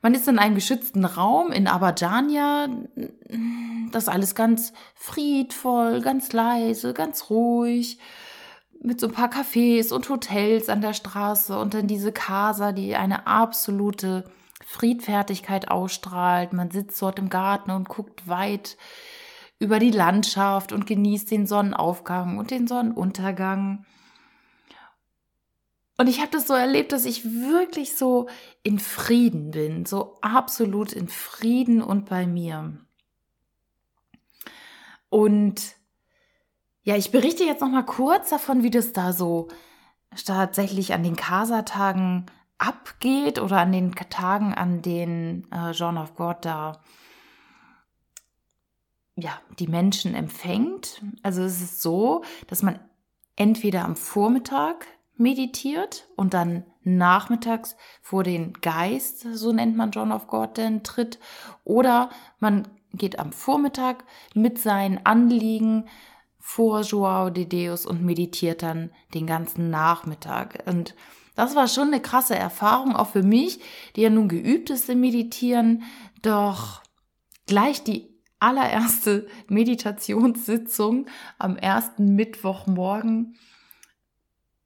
Man 0.00 0.14
ist 0.14 0.28
in 0.28 0.38
einem 0.38 0.54
geschützten 0.54 1.04
Raum 1.04 1.50
in 1.50 1.66
Abadjania. 1.66 2.68
Das 3.90 4.08
alles 4.08 4.34
ganz 4.34 4.72
friedvoll, 4.94 6.00
ganz 6.00 6.32
leise, 6.32 6.94
ganz 6.94 7.30
ruhig. 7.30 7.98
Mit 8.80 9.00
so 9.00 9.08
ein 9.08 9.12
paar 9.12 9.30
Cafés 9.30 9.92
und 9.92 10.08
Hotels 10.08 10.68
an 10.68 10.80
der 10.80 10.92
Straße 10.92 11.58
und 11.58 11.74
dann 11.74 11.88
diese 11.88 12.12
Casa, 12.12 12.70
die 12.70 12.94
eine 12.94 13.26
absolute 13.26 14.22
Friedfertigkeit 14.64 15.68
ausstrahlt. 15.68 16.52
Man 16.52 16.70
sitzt 16.70 17.02
dort 17.02 17.18
im 17.18 17.28
Garten 17.28 17.72
und 17.72 17.88
guckt 17.88 18.28
weit 18.28 18.76
über 19.58 19.78
die 19.78 19.90
Landschaft 19.90 20.72
und 20.72 20.86
genießt 20.86 21.30
den 21.30 21.46
Sonnenaufgang 21.46 22.38
und 22.38 22.50
den 22.50 22.66
Sonnenuntergang. 22.66 23.84
Und 25.96 26.06
ich 26.06 26.20
habe 26.20 26.30
das 26.30 26.46
so 26.46 26.54
erlebt, 26.54 26.92
dass 26.92 27.04
ich 27.04 27.24
wirklich 27.24 27.96
so 27.96 28.28
in 28.62 28.78
Frieden 28.78 29.50
bin, 29.50 29.84
so 29.84 30.18
absolut 30.20 30.92
in 30.92 31.08
Frieden 31.08 31.82
und 31.82 32.08
bei 32.08 32.26
mir. 32.26 32.78
Und 35.08 35.74
ja, 36.82 36.96
ich 36.96 37.10
berichte 37.10 37.42
jetzt 37.42 37.60
noch 37.60 37.68
mal 37.68 37.84
kurz 37.84 38.30
davon, 38.30 38.62
wie 38.62 38.70
das 38.70 38.92
da 38.92 39.12
so 39.12 39.48
tatsächlich 40.24 40.94
an 40.94 41.02
den 41.02 41.16
Casa-Tagen 41.16 42.26
abgeht 42.58 43.40
oder 43.40 43.58
an 43.58 43.72
den 43.72 43.92
Tagen, 43.92 44.54
an 44.54 44.82
denen 44.82 45.50
äh, 45.50 45.72
John 45.72 45.98
of 45.98 46.14
God 46.14 46.44
da 46.44 46.80
ja, 49.18 49.40
die 49.58 49.66
Menschen 49.66 50.14
empfängt. 50.14 51.02
Also 51.22 51.42
es 51.42 51.60
ist 51.60 51.82
so, 51.82 52.22
dass 52.46 52.62
man 52.62 52.78
entweder 53.36 53.84
am 53.84 53.96
Vormittag 53.96 54.86
meditiert 55.16 56.06
und 56.16 56.34
dann 56.34 56.64
nachmittags 56.84 57.76
vor 58.00 58.22
den 58.22 58.52
Geist, 58.54 59.26
so 59.32 59.52
nennt 59.52 59.76
man 59.76 59.90
John 59.90 60.12
of 60.12 60.28
God, 60.28 60.56
denn 60.56 60.84
tritt, 60.84 61.18
oder 61.64 62.10
man 62.38 62.68
geht 62.94 63.18
am 63.18 63.32
Vormittag 63.32 64.04
mit 64.34 64.58
seinen 64.58 65.04
Anliegen 65.04 65.86
vor 66.38 66.80
Joao 66.82 67.30
de 67.30 67.44
Deus 67.44 67.84
und 67.84 68.04
meditiert 68.04 68.62
dann 68.62 68.90
den 69.12 69.26
ganzen 69.26 69.68
Nachmittag. 69.68 70.62
Und 70.66 70.94
das 71.34 71.54
war 71.54 71.68
schon 71.68 71.88
eine 71.88 72.00
krasse 72.00 72.36
Erfahrung, 72.36 72.96
auch 72.96 73.08
für 73.08 73.22
mich, 73.22 73.60
die 73.96 74.02
ja 74.02 74.10
nun 74.10 74.28
geübt 74.28 74.70
ist 74.70 74.88
im 74.88 75.00
Meditieren, 75.00 75.82
doch 76.22 76.82
gleich 77.46 77.82
die 77.82 78.17
allererste 78.40 79.26
Meditationssitzung 79.48 81.06
am 81.38 81.56
ersten 81.56 82.14
Mittwochmorgen. 82.14 83.36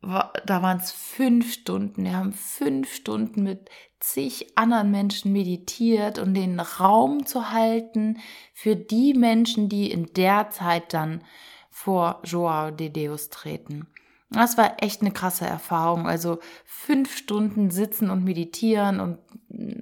Da 0.03 0.63
waren 0.63 0.79
es 0.79 0.91
fünf 0.91 1.53
Stunden. 1.53 2.05
Wir 2.05 2.17
haben 2.17 2.33
fünf 2.33 2.93
Stunden 2.93 3.45
mit 3.45 3.71
zig 4.01 4.59
anderen 4.59 4.91
Menschen 4.91 5.33
meditiert 5.33 6.19
und 6.19 6.35
den 6.35 6.59
Raum 6.59 7.25
zu 7.25 7.53
halten 7.53 8.19
für 8.53 8.75
die 8.75 9.15
Menschen, 9.15 9.69
die 9.69 9.93
in 9.93 10.13
der 10.15 10.51
Zeit 10.51 10.93
dann 10.93 11.23
vor 11.71 12.21
Joao 12.25 12.73
de 12.73 12.89
Deus 12.89 13.31
treten. 13.31 13.87
Das 14.31 14.57
war 14.59 14.83
echt 14.83 15.03
eine 15.03 15.13
krasse 15.13 15.47
Erfahrung. 15.47 16.09
Also 16.09 16.39
fünf 16.65 17.17
Stunden 17.17 17.71
sitzen 17.71 18.11
und 18.11 18.25
meditieren 18.25 18.99
und 18.99 19.19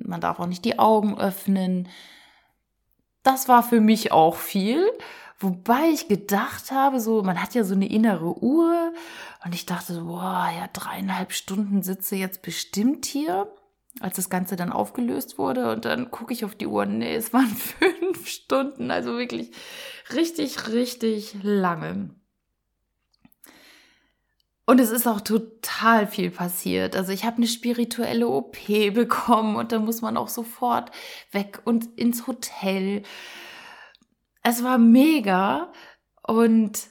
man 0.06 0.20
darf 0.20 0.40
auch 0.40 0.46
nicht 0.46 0.64
die 0.64 0.78
Augen 0.78 1.18
öffnen 1.18 1.88
das 3.22 3.48
war 3.48 3.62
für 3.62 3.80
mich 3.80 4.12
auch 4.12 4.36
viel. 4.36 4.84
Wobei 5.38 5.88
ich 5.92 6.06
gedacht 6.08 6.70
habe, 6.70 7.00
so, 7.00 7.22
man 7.22 7.40
hat 7.42 7.54
ja 7.54 7.64
so 7.64 7.74
eine 7.74 7.88
innere 7.88 8.42
Uhr 8.42 8.92
und 9.42 9.54
ich 9.54 9.64
dachte 9.64 9.94
so, 9.94 10.04
boah, 10.04 10.50
ja, 10.54 10.68
dreieinhalb 10.70 11.32
Stunden 11.32 11.82
sitze 11.82 12.16
jetzt 12.16 12.42
bestimmt 12.42 13.06
hier, 13.06 13.50
als 14.00 14.16
das 14.16 14.28
Ganze 14.28 14.56
dann 14.56 14.70
aufgelöst 14.70 15.38
wurde 15.38 15.72
und 15.72 15.86
dann 15.86 16.10
gucke 16.10 16.34
ich 16.34 16.44
auf 16.44 16.54
die 16.54 16.66
Uhr, 16.66 16.84
nee, 16.84 17.14
es 17.14 17.32
waren 17.32 17.48
fünf 17.56 18.28
Stunden, 18.28 18.90
also 18.90 19.16
wirklich 19.16 19.52
richtig, 20.12 20.68
richtig 20.68 21.36
lange. 21.42 22.10
Und 24.66 24.78
es 24.78 24.90
ist 24.90 25.08
auch 25.08 25.20
total 25.20 26.06
viel 26.06 26.30
passiert. 26.30 26.94
Also 26.94 27.12
ich 27.12 27.24
habe 27.24 27.38
eine 27.38 27.48
spirituelle 27.48 28.28
OP 28.28 28.66
bekommen 28.66 29.56
und 29.56 29.72
da 29.72 29.78
muss 29.78 30.02
man 30.02 30.16
auch 30.16 30.28
sofort 30.28 30.90
weg 31.32 31.60
und 31.64 31.86
ins 31.98 32.26
Hotel. 32.26 33.02
Es 34.42 34.62
war 34.62 34.78
mega 34.78 35.72
und 36.22 36.88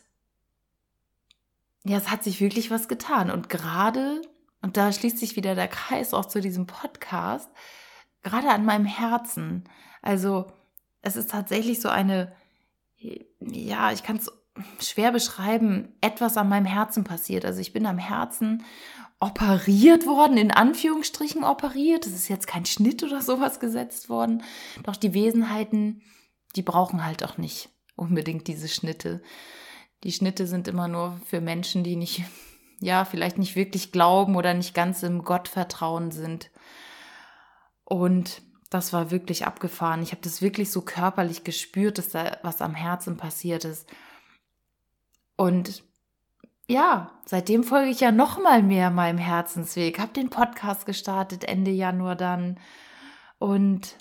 ja, 1.86 1.98
es 1.98 2.12
hat 2.12 2.24
sich 2.24 2.42
wirklich 2.42 2.70
was 2.72 2.88
getan. 2.88 3.32
Und 3.32 3.50
gerade, 3.50 4.22
und 4.62 4.78
da 4.78 4.92
schließt 4.92 5.18
sich 5.18 5.36
wieder 5.36 5.56
der 5.56 5.68
Kreis 5.68 6.14
auch 6.14 6.26
zu 6.26 6.42
diesem 6.42 6.68
Podcast, 6.68 7.50
gerade 8.24 8.50
an 8.50 8.66
meinem 8.66 8.86
Herzen. 8.86 9.64
Also 10.02 10.48
es 11.02 11.16
ist 11.16 11.32
tatsächlich 11.32 11.80
so 11.80 11.90
eine, 11.90 12.36
ja, 13.40 13.92
ich 13.92 14.04
kann 14.04 14.18
es 14.18 14.32
schwer 14.80 15.12
beschreiben, 15.12 15.94
etwas 16.02 16.38
an 16.38 16.50
meinem 16.50 16.66
Herzen 16.66 17.04
passiert. 17.04 17.46
Also 17.46 17.60
ich 17.60 17.74
bin 17.74 17.86
am 17.86 17.98
Herzen 17.98 18.64
operiert 19.20 20.06
worden, 20.06 20.38
in 20.38 20.52
Anführungsstrichen 20.52 21.44
operiert. 21.44 22.06
Es 22.06 22.14
ist 22.14 22.30
jetzt 22.30 22.48
kein 22.48 22.66
Schnitt 22.66 23.04
oder 23.04 23.22
sowas 23.22 23.60
gesetzt 23.60 24.10
worden. 24.10 24.44
Doch 24.84 24.96
die 24.96 25.14
Wesenheiten, 25.14 26.02
die 26.56 26.62
brauchen 26.62 27.06
halt 27.06 27.24
auch 27.24 27.38
nicht 27.38 27.70
unbedingt 27.96 28.48
diese 28.48 28.70
Schnitte. 28.70 29.22
Die 30.04 30.14
Schnitte 30.14 30.48
sind 30.48 30.68
immer 30.68 30.88
nur 30.88 31.20
für 31.26 31.42
Menschen, 31.42 31.84
die 31.84 31.98
nicht, 31.98 32.24
ja, 32.80 33.04
vielleicht 33.04 33.38
nicht 33.38 33.58
wirklich 33.58 33.92
glauben 33.92 34.38
oder 34.38 34.54
nicht 34.54 34.74
ganz 34.74 35.04
im 35.04 35.24
Gottvertrauen 35.24 36.12
sind. 36.12 36.50
Und 37.84 38.42
das 38.70 38.94
war 38.94 39.12
wirklich 39.12 39.46
abgefahren. 39.46 40.02
Ich 40.02 40.12
habe 40.12 40.22
das 40.22 40.42
wirklich 40.42 40.72
so 40.72 40.82
körperlich 40.82 41.44
gespürt, 41.44 41.98
dass 41.98 42.10
da 42.10 42.38
was 42.44 42.62
am 42.62 42.76
Herzen 42.76 43.18
passiert 43.18 43.66
ist. 43.66 43.90
Und 45.40 45.84
ja, 46.68 47.12
seitdem 47.24 47.64
folge 47.64 47.92
ich 47.92 48.02
ja 48.02 48.12
noch 48.12 48.44
mal 48.44 48.62
mehr 48.62 48.90
meinem 48.90 49.18
Herzensweg. 49.18 49.98
Habe 49.98 50.12
den 50.12 50.30
Podcast 50.30 50.86
gestartet 50.86 51.46
Ende 51.46 51.72
Januar 51.72 52.18
dann 52.18 52.60
und 53.38 53.96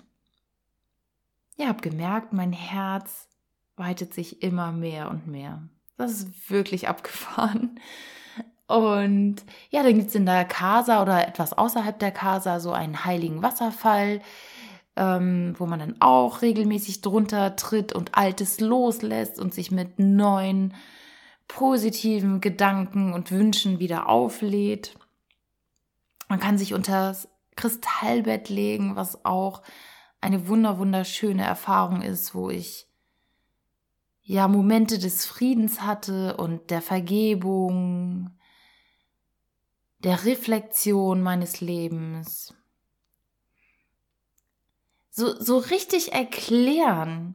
ja, 1.57 1.69
habe 1.69 1.81
gemerkt, 1.81 2.33
mein 2.33 2.53
Herz 2.53 3.29
weitet 3.77 4.15
sich 4.15 4.43
immer 4.43 4.73
mehr 4.73 5.11
und 5.11 5.29
mehr. 5.29 5.63
Das 5.97 6.11
ist 6.11 6.51
wirklich 6.51 6.89
abgefahren. 6.89 7.79
Und 8.67 9.37
ja, 9.71 9.85
dann 9.85 9.95
gibt 9.95 10.09
es 10.09 10.17
in 10.17 10.27
der 10.27 10.45
Casa 10.45 11.01
oder 11.03 11.29
etwas 11.29 11.53
außerhalb 11.53 12.01
der 12.01 12.11
Casa 12.11 12.59
so 12.59 12.73
einen 12.73 13.05
heiligen 13.05 13.45
Wasserfall, 13.45 14.23
ähm, 14.97 15.55
wo 15.57 15.67
man 15.67 15.79
dann 15.79 16.01
auch 16.01 16.43
regelmäßig 16.43 17.01
drunter 17.01 17.55
tritt 17.55 17.93
und 17.93 18.17
Altes 18.17 18.59
loslässt 18.59 19.39
und 19.39 19.55
sich 19.55 19.71
mit 19.71 20.01
neuen 20.01 20.75
positiven 21.49 22.41
Gedanken 22.41 23.13
und 23.13 23.33
Wünschen 23.33 23.79
wieder 23.79 24.09
auflädt. 24.09 24.95
Man 26.29 26.39
kann 26.39 26.59
sich 26.59 26.75
unter 26.75 27.09
das 27.09 27.29
Kristallbett 27.57 28.51
legen, 28.51 28.95
was 28.95 29.25
auch 29.25 29.63
eine 30.21 30.47
wunder 30.47 30.79
wunderschöne 30.79 31.45
Erfahrung 31.45 32.03
ist, 32.03 32.35
wo 32.35 32.51
ich 32.51 32.87
ja 34.23 34.47
Momente 34.47 34.99
des 34.99 35.25
Friedens 35.25 35.81
hatte 35.81 36.37
und 36.37 36.71
der 36.71 36.83
Vergebung, 36.83 38.39
der 40.01 40.25
Reflexion 40.25 41.23
meines 41.23 41.61
Lebens. 41.61 42.55
So, 45.11 45.41
so 45.41 45.59
richtig 45.59 46.13
erklären 46.13 47.35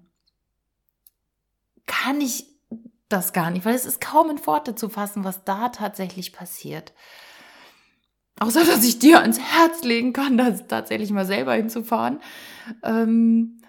kann 1.85 2.21
ich 2.21 2.52
das 3.13 3.33
gar 3.33 3.51
nicht, 3.51 3.65
weil 3.65 3.75
es 3.75 3.85
ist 3.85 4.01
kaum 4.01 4.29
in 4.29 4.45
Worte 4.45 4.75
zu 4.75 4.89
fassen, 4.89 5.23
was 5.23 5.43
da 5.43 5.69
tatsächlich 5.69 6.33
passiert. 6.33 6.93
Außer, 8.39 8.65
dass 8.65 8.83
ich 8.83 8.99
dir 8.99 9.21
ans 9.21 9.39
Herz 9.39 9.83
legen 9.83 10.13
kann, 10.13 10.37
das 10.37 10.67
tatsächlich 10.67 11.11
mal 11.11 11.25
selber 11.25 11.53
hinzufahren. 11.53 12.19
Ähm, 12.83 13.61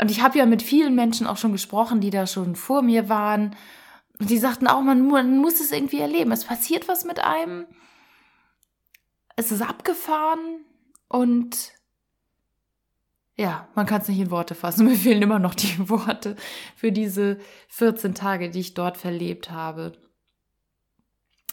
und 0.00 0.10
ich 0.10 0.22
habe 0.22 0.38
ja 0.38 0.46
mit 0.46 0.62
vielen 0.62 0.94
Menschen 0.94 1.26
auch 1.26 1.36
schon 1.36 1.52
gesprochen, 1.52 2.00
die 2.00 2.10
da 2.10 2.26
schon 2.26 2.54
vor 2.54 2.82
mir 2.82 3.08
waren. 3.08 3.56
Und 4.20 4.30
die 4.30 4.38
sagten 4.38 4.68
auch, 4.68 4.82
man, 4.82 5.08
man 5.08 5.38
muss 5.38 5.60
es 5.60 5.72
irgendwie 5.72 6.00
erleben. 6.00 6.30
Es 6.30 6.44
passiert 6.44 6.86
was 6.86 7.04
mit 7.04 7.18
einem. 7.18 7.66
Es 9.34 9.50
ist 9.50 9.62
abgefahren 9.62 10.64
und 11.08 11.72
ja, 13.38 13.68
man 13.76 13.86
kann 13.86 14.02
es 14.02 14.08
nicht 14.08 14.18
in 14.18 14.30
Worte 14.30 14.54
fassen. 14.54 14.84
Mir 14.88 14.96
fehlen 14.96 15.22
immer 15.22 15.38
noch 15.38 15.54
die 15.54 15.88
Worte 15.88 16.36
für 16.76 16.92
diese 16.92 17.38
14 17.68 18.14
Tage, 18.14 18.50
die 18.50 18.60
ich 18.60 18.74
dort 18.74 18.96
verlebt 18.96 19.50
habe. 19.50 19.92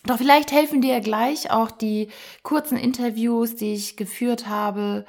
Doch 0.06 0.18
vielleicht 0.18 0.52
helfen 0.52 0.82
dir 0.82 1.00
gleich 1.00 1.52
auch 1.52 1.72
die 1.72 2.10
kurzen 2.44 2.78
Interviews, 2.78 3.56
die 3.56 3.74
ich 3.74 3.98
geführt 3.98 4.48
habe 4.48 5.06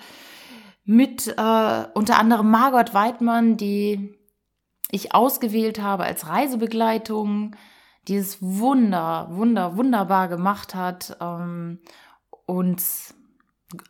mit 0.85 1.27
äh, 1.27 1.85
unter 1.95 2.19
anderem 2.19 2.51
Margot 2.51 2.95
Weidmann, 2.95 3.57
die 3.57 4.15
ich 4.91 5.15
ausgewählt 5.15 5.81
habe 5.81 6.05
als 6.05 6.29
Reisebegleitung, 6.29 7.57
die 8.07 8.17
es 8.17 8.39
wunder, 8.41 9.29
wunder, 9.33 9.77
wunderbar 9.77 10.29
gemacht 10.29 10.75
hat, 10.75 11.17
ähm, 11.21 11.81
uns 12.47 13.16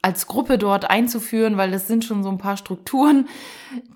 als 0.01 0.27
Gruppe 0.27 0.57
dort 0.59 0.89
einzuführen, 0.89 1.57
weil 1.57 1.71
das 1.71 1.87
sind 1.87 2.05
schon 2.05 2.23
so 2.23 2.31
ein 2.31 2.39
paar 2.39 2.57
Strukturen, 2.57 3.29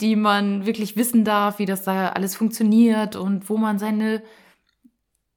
die 0.01 0.15
man 0.15 0.67
wirklich 0.67 0.97
wissen 0.97 1.25
darf, 1.25 1.59
wie 1.59 1.67
das 1.67 1.85
da 1.85 2.11
alles 2.11 2.37
funktioniert 2.37 3.17
und 3.17 3.49
wo 3.49 3.57
man 3.57 3.79
seine 3.79 4.23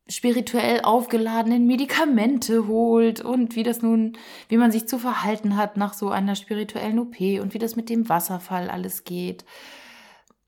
spirituell 0.09 0.81
aufgeladenen 0.81 1.65
Medikamente 1.65 2.67
holt 2.67 3.21
und 3.21 3.55
wie 3.55 3.63
das 3.63 3.81
nun, 3.81 4.17
wie 4.49 4.57
man 4.57 4.71
sich 4.71 4.85
zu 4.87 4.99
verhalten 4.99 5.55
hat 5.55 5.77
nach 5.77 5.93
so 5.93 6.09
einer 6.09 6.35
spirituellen 6.35 6.99
OP 6.99 7.19
und 7.41 7.53
wie 7.53 7.59
das 7.59 7.77
mit 7.77 7.89
dem 7.89 8.09
Wasserfall 8.09 8.69
alles 8.69 9.05
geht. 9.05 9.45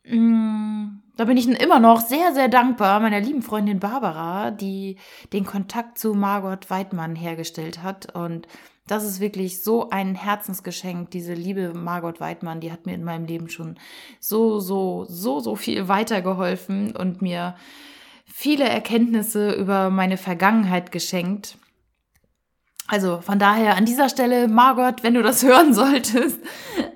Mm, 0.06 0.98
da 1.18 1.26
bin 1.26 1.38
ich 1.38 1.48
immer 1.48 1.80
noch 1.80 2.02
sehr, 2.02 2.34
sehr 2.34 2.50
dankbar 2.50 3.00
meiner 3.00 3.20
lieben 3.20 3.42
Freundin 3.42 3.80
Barbara, 3.80 4.52
die 4.52 4.98
den 5.34 5.46
Kontakt 5.46 5.98
zu 5.98 6.14
Margot 6.14 6.70
Weidmann 6.70 7.16
hergestellt 7.16 7.82
hat. 7.84 8.14
Und 8.14 8.48
das 8.88 9.04
ist 9.04 9.20
wirklich 9.20 9.64
so 9.64 9.90
ein 9.90 10.14
Herzensgeschenk, 10.14 11.12
diese 11.12 11.34
liebe 11.34 11.74
Margot 11.74 12.20
Weidmann, 12.20 12.60
die 12.60 12.72
hat 12.72 12.86
mir 12.86 12.94
in 12.94 13.04
meinem 13.04 13.26
Leben 13.26 13.50
schon 13.50 13.78
so, 14.20 14.60
so, 14.60 15.06
so, 15.08 15.40
so 15.40 15.56
viel 15.56 15.88
weitergeholfen 15.88 16.96
und 16.96 17.22
mir 17.22 17.56
viele 18.26 18.66
Erkenntnisse 18.66 19.52
über 19.54 19.90
meine 19.90 20.18
Vergangenheit 20.18 20.92
geschenkt. 20.92 21.58
Also 22.88 23.22
von 23.22 23.40
daher 23.40 23.76
an 23.76 23.86
dieser 23.86 24.10
Stelle, 24.10 24.48
Margot, 24.48 25.02
wenn 25.02 25.16
du 25.16 25.24
das 25.24 25.44
hören 25.46 25.74
solltest, 25.74 26.40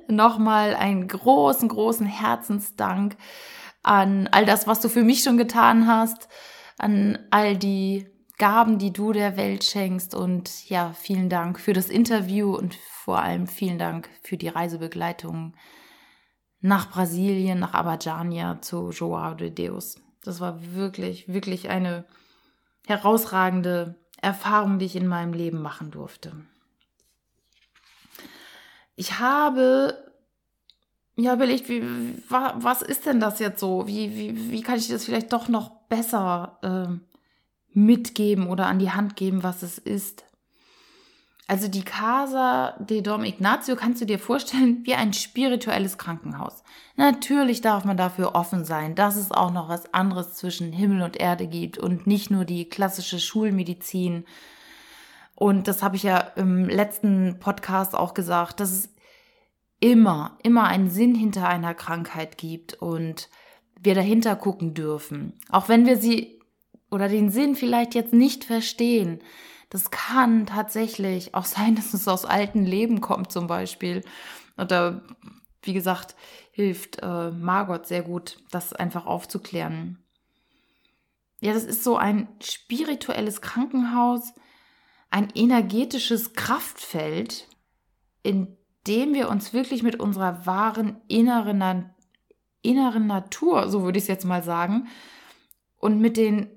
nochmal 0.07 0.75
einen 0.75 1.07
großen, 1.07 1.69
großen 1.69 2.05
Herzensdank 2.05 3.15
an 3.83 4.27
all 4.31 4.45
das, 4.45 4.67
was 4.67 4.79
du 4.81 4.89
für 4.89 5.03
mich 5.03 5.23
schon 5.23 5.37
getan 5.37 5.87
hast, 5.87 6.27
an 6.77 7.19
all 7.29 7.57
die 7.57 8.07
Gaben, 8.37 8.79
die 8.79 8.93
du 8.93 9.11
der 9.11 9.35
Welt 9.35 9.65
schenkst 9.65 10.15
und 10.15 10.69
ja, 10.69 10.93
vielen 10.93 11.29
Dank 11.29 11.59
für 11.59 11.73
das 11.73 11.89
Interview 11.89 12.55
und 12.55 12.73
vor 12.75 13.21
allem 13.21 13.47
vielen 13.47 13.77
Dank 13.77 14.09
für 14.23 14.37
die 14.37 14.47
Reisebegleitung 14.47 15.55
nach 16.61 16.89
Brasilien, 16.89 17.59
nach 17.59 17.73
Abadjania 17.73 18.61
zu 18.61 18.91
Joao 18.91 19.33
de 19.33 19.49
Deus. 19.49 19.95
Das 20.23 20.39
war 20.39 20.73
wirklich, 20.73 21.27
wirklich 21.27 21.69
eine 21.69 22.05
herausragende 22.87 23.95
Erfahrung, 24.21 24.79
die 24.79 24.85
ich 24.85 24.95
in 24.95 25.07
meinem 25.07 25.33
Leben 25.33 25.61
machen 25.61 25.91
durfte. 25.91 26.33
Ich 28.95 29.19
habe 29.19 30.08
ja 31.19 31.33
überlegt, 31.33 31.69
wie, 31.69 31.83
was 32.29 32.81
ist 32.81 33.05
denn 33.05 33.19
das 33.19 33.39
jetzt 33.39 33.59
so? 33.59 33.87
Wie, 33.87 34.15
wie, 34.15 34.51
wie 34.51 34.61
kann 34.61 34.77
ich 34.77 34.87
das 34.87 35.05
vielleicht 35.05 35.33
doch 35.33 35.47
noch 35.47 35.69
besser 35.89 36.57
äh, 36.61 37.77
mitgeben 37.77 38.47
oder 38.47 38.67
an 38.67 38.79
die 38.79 38.91
Hand 38.91 39.15
geben, 39.15 39.43
was 39.43 39.63
es 39.63 39.77
ist? 39.77 40.25
Also 41.49 41.67
die 41.67 41.81
Casa 41.81 42.75
de 42.77 43.01
Dom 43.01 43.23
Ignazio 43.23 43.75
kannst 43.75 43.99
du 44.01 44.05
dir 44.05 44.19
vorstellen 44.19 44.81
wie 44.83 44.93
ein 44.93 45.13
spirituelles 45.13 45.97
Krankenhaus. 45.97 46.63
Natürlich 46.95 47.61
darf 47.61 47.85
man 47.85 47.97
dafür 47.97 48.35
offen 48.35 48.65
sein, 48.65 48.93
dass 48.93 49.15
es 49.15 49.31
auch 49.31 49.51
noch 49.51 49.67
was 49.67 49.91
anderes 49.91 50.35
zwischen 50.35 50.71
Himmel 50.71 51.01
und 51.01 51.17
Erde 51.17 51.47
gibt 51.47 51.79
und 51.79 52.05
nicht 52.05 52.29
nur 52.29 52.45
die 52.45 52.69
klassische 52.69 53.19
Schulmedizin. 53.19 54.25
Und 55.33 55.67
das 55.67 55.81
habe 55.81 55.95
ich 55.95 56.03
ja 56.03 56.19
im 56.35 56.69
letzten 56.69 57.39
Podcast 57.39 57.95
auch 57.95 58.13
gesagt, 58.13 58.59
dass 58.59 58.71
es 58.71 58.89
immer, 59.79 60.37
immer 60.43 60.65
einen 60.65 60.89
Sinn 60.89 61.15
hinter 61.15 61.47
einer 61.47 61.73
Krankheit 61.73 62.37
gibt 62.37 62.73
und 62.73 63.29
wir 63.79 63.95
dahinter 63.95 64.35
gucken 64.35 64.73
dürfen. 64.73 65.39
Auch 65.49 65.69
wenn 65.69 65.85
wir 65.85 65.97
sie 65.97 66.39
oder 66.91 67.07
den 67.07 67.29
Sinn 67.29 67.55
vielleicht 67.55 67.95
jetzt 67.95 68.13
nicht 68.13 68.43
verstehen, 68.43 69.19
das 69.69 69.91
kann 69.91 70.45
tatsächlich 70.45 71.35
auch 71.35 71.45
sein, 71.57 71.75
dass 71.75 71.93
es 71.93 72.07
aus 72.07 72.25
alten 72.25 72.65
Leben 72.65 73.01
kommt 73.01 73.31
zum 73.31 73.47
Beispiel. 73.47 74.03
Da, 74.57 75.01
wie 75.61 75.73
gesagt, 75.73 76.15
hilft 76.51 77.01
äh, 77.01 77.31
Margot 77.31 77.85
sehr 77.87 78.01
gut, 78.01 78.37
das 78.51 78.73
einfach 78.73 79.05
aufzuklären. 79.05 80.03
Ja, 81.39 81.53
das 81.53 81.63
ist 81.63 81.85
so 81.85 81.95
ein 81.95 82.27
spirituelles 82.41 83.39
Krankenhaus, 83.39 84.33
ein 85.09 85.29
energetisches 85.33 86.33
Kraftfeld, 86.33 87.47
in 88.21 88.58
dem 88.87 89.13
wir 89.13 89.29
uns 89.29 89.53
wirklich 89.53 89.83
mit 89.83 89.99
unserer 89.99 90.45
wahren 90.45 91.01
inneren, 91.07 91.89
inneren 92.61 93.07
Natur, 93.07 93.69
so 93.69 93.83
würde 93.83 93.97
ich 93.97 94.05
es 94.05 94.07
jetzt 94.09 94.25
mal 94.25 94.43
sagen, 94.43 94.87
und 95.77 95.99
mit 95.99 96.17
den 96.17 96.49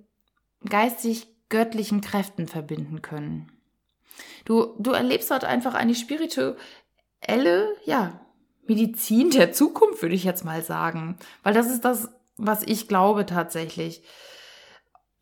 geistig 0.69 1.29
göttlichen 1.49 2.01
Kräften 2.01 2.49
verbinden 2.49 3.03
können. 3.03 3.53
Du, 4.45 4.75
du 4.79 4.93
erlebst 4.93 5.31
dort 5.31 5.45
einfach 5.45 5.75
eine 5.75 5.95
spirituelle, 5.95 6.57
ja, 7.85 8.21
Medizin 8.67 9.31
der 9.31 9.53
Zukunft, 9.53 10.03
würde 10.03 10.15
ich 10.15 10.25
jetzt 10.25 10.45
mal 10.45 10.63
sagen. 10.63 11.17
Weil 11.43 11.55
das 11.55 11.67
ist 11.67 11.85
das, 11.85 12.09
was 12.37 12.63
ich 12.63 12.89
glaube 12.89 13.27
tatsächlich. 13.27 14.03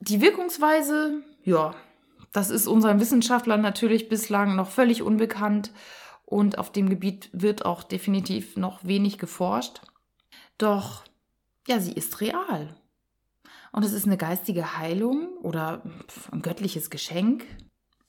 Die 0.00 0.20
Wirkungsweise, 0.20 1.22
ja, 1.42 1.74
das 2.32 2.50
ist 2.50 2.66
unseren 2.66 3.00
Wissenschaftlern 3.00 3.60
natürlich 3.60 4.08
bislang 4.08 4.56
noch 4.56 4.70
völlig 4.70 5.02
unbekannt 5.02 5.72
und 6.30 6.58
auf 6.58 6.70
dem 6.70 6.88
Gebiet 6.88 7.28
wird 7.32 7.64
auch 7.66 7.82
definitiv 7.82 8.56
noch 8.56 8.84
wenig 8.84 9.18
geforscht. 9.18 9.82
Doch, 10.58 11.04
ja, 11.66 11.80
sie 11.80 11.92
ist 11.92 12.20
real. 12.20 12.76
Und 13.72 13.84
es 13.84 13.92
ist 13.92 14.06
eine 14.06 14.16
geistige 14.16 14.78
Heilung 14.78 15.36
oder 15.42 15.82
ein 16.30 16.42
göttliches 16.42 16.88
Geschenk, 16.88 17.44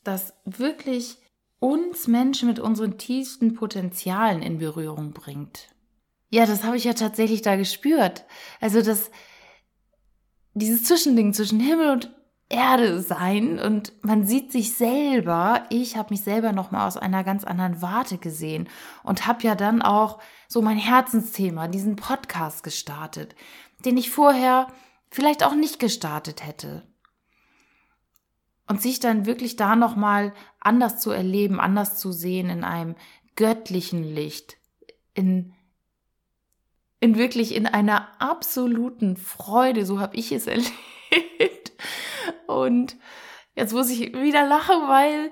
das 0.03 0.33
wirklich 0.45 1.17
uns 1.59 2.07
Menschen 2.07 2.47
mit 2.47 2.59
unseren 2.59 2.97
tiefsten 2.97 3.55
Potenzialen 3.55 4.41
in 4.41 4.59
Berührung 4.59 5.13
bringt. 5.13 5.69
Ja, 6.29 6.45
das 6.45 6.63
habe 6.63 6.77
ich 6.77 6.83
ja 6.83 6.93
tatsächlich 6.93 7.41
da 7.41 7.55
gespürt. 7.55 8.25
Also 8.59 8.81
das, 8.81 9.09
dieses 10.53 10.83
Zwischending 10.83 11.33
zwischen 11.33 11.59
Himmel 11.59 11.89
und 11.89 12.20
Erde 12.51 13.01
sein 13.01 13.59
und 13.59 13.93
man 14.03 14.25
sieht 14.25 14.51
sich 14.51 14.75
selber, 14.75 15.65
ich 15.69 15.95
habe 15.95 16.13
mich 16.13 16.21
selber 16.21 16.51
noch 16.51 16.71
mal 16.71 16.85
aus 16.85 16.97
einer 16.97 17.23
ganz 17.23 17.43
anderen 17.43 17.81
Warte 17.81 18.17
gesehen 18.17 18.67
und 19.03 19.25
habe 19.25 19.43
ja 19.43 19.55
dann 19.55 19.81
auch 19.81 20.19
so 20.47 20.61
mein 20.61 20.77
Herzensthema, 20.77 21.67
diesen 21.67 21.95
Podcast 21.95 22.63
gestartet, 22.63 23.35
den 23.85 23.97
ich 23.97 24.11
vorher 24.11 24.67
vielleicht 25.09 25.43
auch 25.43 25.55
nicht 25.55 25.79
gestartet 25.79 26.45
hätte. 26.45 26.83
Und 28.67 28.81
sich 28.81 28.99
dann 28.99 29.25
wirklich 29.25 29.55
da 29.55 29.75
nochmal 29.75 30.33
anders 30.59 30.99
zu 30.99 31.11
erleben, 31.11 31.59
anders 31.59 31.97
zu 31.97 32.11
sehen 32.11 32.49
in 32.49 32.63
einem 32.63 32.95
göttlichen 33.35 34.03
Licht, 34.03 34.57
in, 35.13 35.53
in 36.99 37.17
wirklich 37.17 37.55
in 37.55 37.65
einer 37.65 38.07
absoluten 38.21 39.17
Freude, 39.17 39.85
so 39.85 39.99
habe 39.99 40.15
ich 40.15 40.31
es 40.31 40.47
erlebt. 40.47 41.71
Und 42.53 42.97
jetzt 43.55 43.73
muss 43.73 43.89
ich 43.89 44.13
wieder 44.13 44.47
lachen, 44.47 44.87
weil 44.87 45.31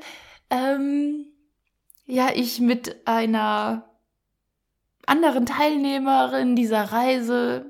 ähm, 0.49 1.25
ja 2.05 2.29
ich 2.33 2.59
mit 2.59 3.07
einer 3.07 3.89
anderen 5.05 5.45
Teilnehmerin 5.45 6.55
dieser 6.55 6.83
Reise 6.91 7.65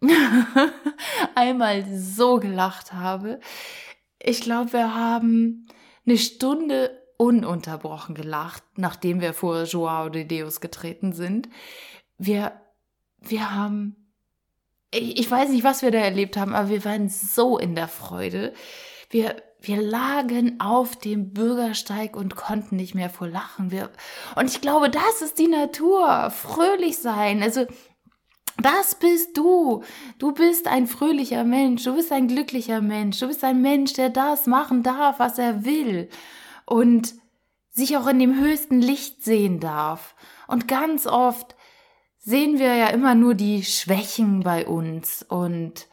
einmal 1.34 1.84
so 1.94 2.36
gelacht 2.36 2.92
habe. 2.92 3.40
Ich 4.18 4.40
glaube, 4.40 4.72
wir 4.72 4.94
haben 4.94 5.68
eine 6.06 6.18
Stunde 6.18 7.02
ununterbrochen 7.16 8.14
gelacht, 8.14 8.64
nachdem 8.76 9.20
wir 9.20 9.32
vor 9.32 9.62
Joao 9.62 10.08
de 10.08 10.24
Deus 10.24 10.60
getreten 10.60 11.12
sind. 11.12 11.48
Wir, 12.18 12.60
wir 13.20 13.54
haben, 13.54 14.01
ich 14.92 15.30
weiß 15.30 15.48
nicht, 15.50 15.64
was 15.64 15.82
wir 15.82 15.90
da 15.90 15.98
erlebt 15.98 16.36
haben, 16.36 16.54
aber 16.54 16.68
wir 16.68 16.84
waren 16.84 17.08
so 17.08 17.58
in 17.58 17.74
der 17.74 17.88
Freude. 17.88 18.52
Wir, 19.10 19.42
wir 19.60 19.80
lagen 19.80 20.60
auf 20.60 20.96
dem 20.96 21.32
Bürgersteig 21.32 22.16
und 22.16 22.36
konnten 22.36 22.76
nicht 22.76 22.94
mehr 22.94 23.10
vor 23.10 23.28
Lachen. 23.28 23.70
Wir, 23.70 23.90
und 24.36 24.50
ich 24.50 24.60
glaube, 24.60 24.90
das 24.90 25.22
ist 25.22 25.38
die 25.38 25.48
Natur. 25.48 26.30
Fröhlich 26.30 26.98
sein. 26.98 27.42
Also, 27.42 27.66
das 28.60 28.94
bist 28.96 29.36
du. 29.36 29.82
Du 30.18 30.32
bist 30.32 30.68
ein 30.68 30.86
fröhlicher 30.86 31.44
Mensch. 31.44 31.84
Du 31.84 31.94
bist 31.94 32.12
ein 32.12 32.28
glücklicher 32.28 32.82
Mensch. 32.82 33.18
Du 33.18 33.28
bist 33.28 33.42
ein 33.44 33.62
Mensch, 33.62 33.94
der 33.94 34.10
das 34.10 34.46
machen 34.46 34.82
darf, 34.82 35.18
was 35.18 35.38
er 35.38 35.64
will. 35.64 36.10
Und 36.66 37.14
sich 37.70 37.96
auch 37.96 38.06
in 38.06 38.18
dem 38.18 38.38
höchsten 38.38 38.82
Licht 38.82 39.24
sehen 39.24 39.58
darf. 39.58 40.14
Und 40.46 40.68
ganz 40.68 41.06
oft 41.06 41.56
sehen 42.22 42.58
wir 42.58 42.74
ja 42.76 42.86
immer 42.88 43.14
nur 43.14 43.34
die 43.34 43.64
Schwächen 43.64 44.40
bei 44.40 44.66
uns 44.66 45.24
und 45.28 45.88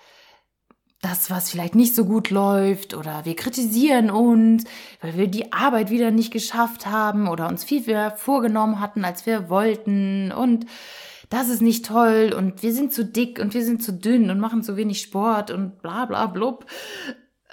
das, 1.02 1.32
was 1.32 1.50
vielleicht 1.50 1.76
nicht 1.76 1.96
so 1.96 2.06
gut 2.06 2.30
läuft 2.30 2.94
oder 2.94 3.26
wir 3.26 3.36
kritisieren 3.36 4.12
uns, 4.12 4.66
weil 5.02 5.18
wir 5.18 5.28
die 5.28 5.54
Arbeit 5.54 5.90
wieder 5.90 6.12
nicht 6.12 6.32
geschafft 6.32 6.86
haben 6.86 7.28
oder 7.28 7.48
uns 7.48 7.64
viel 7.64 7.82
mehr 7.82 8.12
vorgenommen 8.12 8.80
hatten, 8.80 9.06
als 9.06 9.26
wir 9.26 9.50
wollten 9.50 10.32
und 10.32 10.66
das 11.30 11.50
ist 11.50 11.62
nicht 11.62 11.86
toll 11.86 12.34
und 12.36 12.64
wir 12.64 12.74
sind 12.74 12.94
zu 12.94 13.06
dick 13.06 13.40
und 13.40 13.54
wir 13.54 13.64
sind 13.64 13.82
zu 13.82 13.94
dünn 13.94 14.30
und 14.30 14.40
machen 14.40 14.62
zu 14.62 14.76
wenig 14.76 15.02
Sport 15.02 15.52
und 15.52 15.82
bla 15.82 16.06
bla 16.06 16.28
blub. 16.28 16.66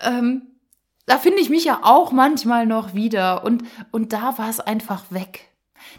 Ähm, 0.02 0.58
da 1.06 1.18
finde 1.18 1.40
ich 1.40 1.50
mich 1.50 1.64
ja 1.64 1.80
auch 1.82 2.10
manchmal 2.10 2.66
noch 2.66 2.94
wieder 2.94 3.44
und, 3.44 3.62
und 3.92 4.12
da 4.12 4.38
war 4.38 4.48
es 4.48 4.60
einfach 4.60 5.04
weg. 5.10 5.52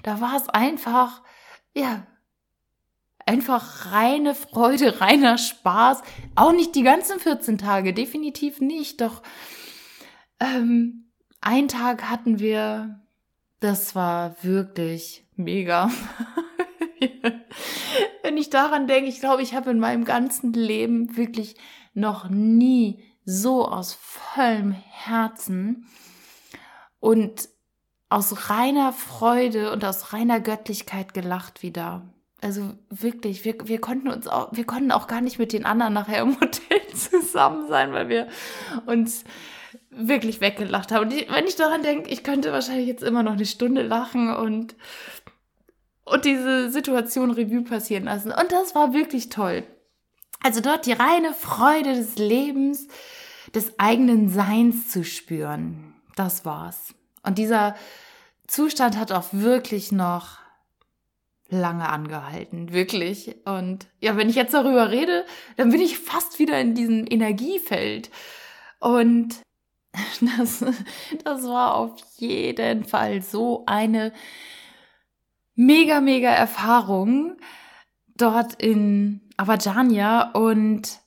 Da 0.04 0.20
war 0.20 0.36
es 0.36 0.50
einfach, 0.50 1.22
ja, 1.74 2.06
einfach 3.28 3.92
reine 3.92 4.36
Freude, 4.36 5.02
reiner 5.02 5.38
Spaß. 5.38 6.02
Auch 6.36 6.52
nicht 6.52 6.76
die 6.76 6.84
ganzen 6.84 7.20
14 7.20 7.58
Tage, 7.58 7.94
definitiv 7.94 8.62
nicht. 8.62 9.02
Doch 9.02 9.22
ähm, 10.40 11.06
einen 11.42 11.68
Tag 11.68 12.10
hatten 12.10 12.40
wir, 12.40 13.00
das 13.60 13.96
war 13.96 14.36
wirklich 14.44 15.26
mega. 15.36 15.92
Wenn 18.24 18.38
ich 18.38 18.50
daran 18.50 18.88
denke, 18.88 19.10
ich 19.10 19.20
glaube, 19.20 19.42
ich 19.42 19.54
habe 19.54 19.72
in 19.72 19.80
meinem 19.80 20.06
ganzen 20.06 20.54
Leben 20.54 21.16
wirklich 21.16 21.56
noch 21.94 22.30
nie 22.30 23.04
so 23.26 23.68
aus 23.68 23.94
vollem 23.94 24.72
Herzen 24.72 25.88
und 27.00 27.50
aus 28.10 28.50
reiner 28.50 28.94
Freude 28.94 29.72
und 29.72 29.84
aus 29.84 30.13
reiner 30.13 30.40
Göttlichkeit 30.40 31.13
gelacht 31.13 31.62
wieder. 31.62 32.04
Also 32.41 32.73
wirklich, 32.89 33.45
wir, 33.45 33.56
wir 33.63 33.82
konnten 33.82 34.10
uns 34.10 34.28
auch, 34.28 34.50
wir 34.52 34.65
konnten 34.65 34.91
auch 34.91 35.08
gar 35.08 35.21
nicht 35.21 35.39
mit 35.39 35.54
den 35.54 35.65
anderen 35.65 35.93
nachher 35.93 36.21
im 36.21 36.36
Hotel 36.41 36.82
zusammen 36.93 37.67
sein, 37.67 37.93
weil 37.93 38.10
wir 38.10 38.28
uns 38.86 39.23
wirklich 39.89 40.39
weggelacht 40.39 40.91
haben. 40.91 41.06
Und 41.06 41.13
ich, 41.13 41.32
wenn 41.32 41.47
ich 41.47 41.56
daran 41.56 41.82
denke, 41.82 42.10
ich 42.10 42.23
könnte 42.23 42.52
wahrscheinlich 42.52 42.88
jetzt 42.88 43.04
immer 43.04 43.23
noch 43.23 43.34
eine 43.34 43.45
Stunde 43.45 43.82
lachen 43.82 44.34
und, 44.36 44.76
und 46.04 46.26
diese 46.26 46.69
Situation 46.69 47.32
Revue 47.32 47.63
passieren 47.63 48.06
lassen. 48.06 48.32
Und 48.32 48.52
das 48.52 48.76
war 48.76 48.93
wirklich 48.93 49.30
toll. 49.30 49.63
Also 50.43 50.62
dort 50.62 50.86
die 50.86 50.93
reine 50.93 51.34
Freude 51.34 51.95
des 51.95 52.17
Lebens, 52.17 52.88
des 53.56 53.80
eigenen 53.80 54.30
Seins 54.30 54.89
zu 54.89 55.04
spüren. 55.04 55.95
Das 56.15 56.45
war's. 56.45 56.93
Und 57.23 57.38
dieser 57.38 57.76
Zustand 58.45 58.97
hat 58.97 59.12
auch 59.12 59.26
wirklich 59.32 59.91
noch 59.91 60.38
lange 61.50 61.90
angehalten, 61.90 62.74
wirklich. 62.74 63.36
Und 63.46 63.88
ja, 64.02 64.18
wenn 64.18 64.30
ich 64.30 64.36
jetzt 64.36 64.54
darüber 64.54 64.92
rede, 64.92 65.26
dann 65.56 65.72
bin 65.72 65.82
ich 65.82 65.98
fast 65.98 66.40
wieder 66.40 66.60
in 66.60 66.76
diesem 66.76 67.06
Energiefeld. 67.10 68.10
Und 68.80 69.42
das, 70.38 70.66
das 71.24 71.44
war 71.44 71.76
auf 71.76 71.94
jeden 72.18 72.84
Fall 72.84 73.22
so 73.22 73.64
eine 73.66 74.14
mega, 75.56 76.02
mega 76.02 76.30
Erfahrung 76.30 77.38
dort 78.16 78.62
in 78.62 79.22
Avajania 79.38 80.32
und 80.32 81.00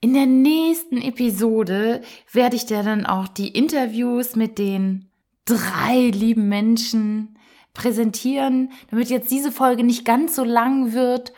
in 0.00 0.14
der 0.14 0.26
nächsten 0.26 1.00
Episode 1.00 2.02
werde 2.32 2.56
ich 2.56 2.66
dir 2.66 2.82
dann 2.82 3.06
auch 3.06 3.28
die 3.28 3.48
Interviews 3.48 4.34
mit 4.34 4.58
den 4.58 5.08
drei 5.44 6.10
lieben 6.12 6.48
Menschen 6.48 7.31
präsentieren, 7.74 8.72
damit 8.90 9.08
jetzt 9.08 9.30
diese 9.30 9.52
Folge 9.52 9.84
nicht 9.84 10.04
ganz 10.04 10.34
so 10.34 10.44
lang 10.44 10.92
wird. 10.92 11.32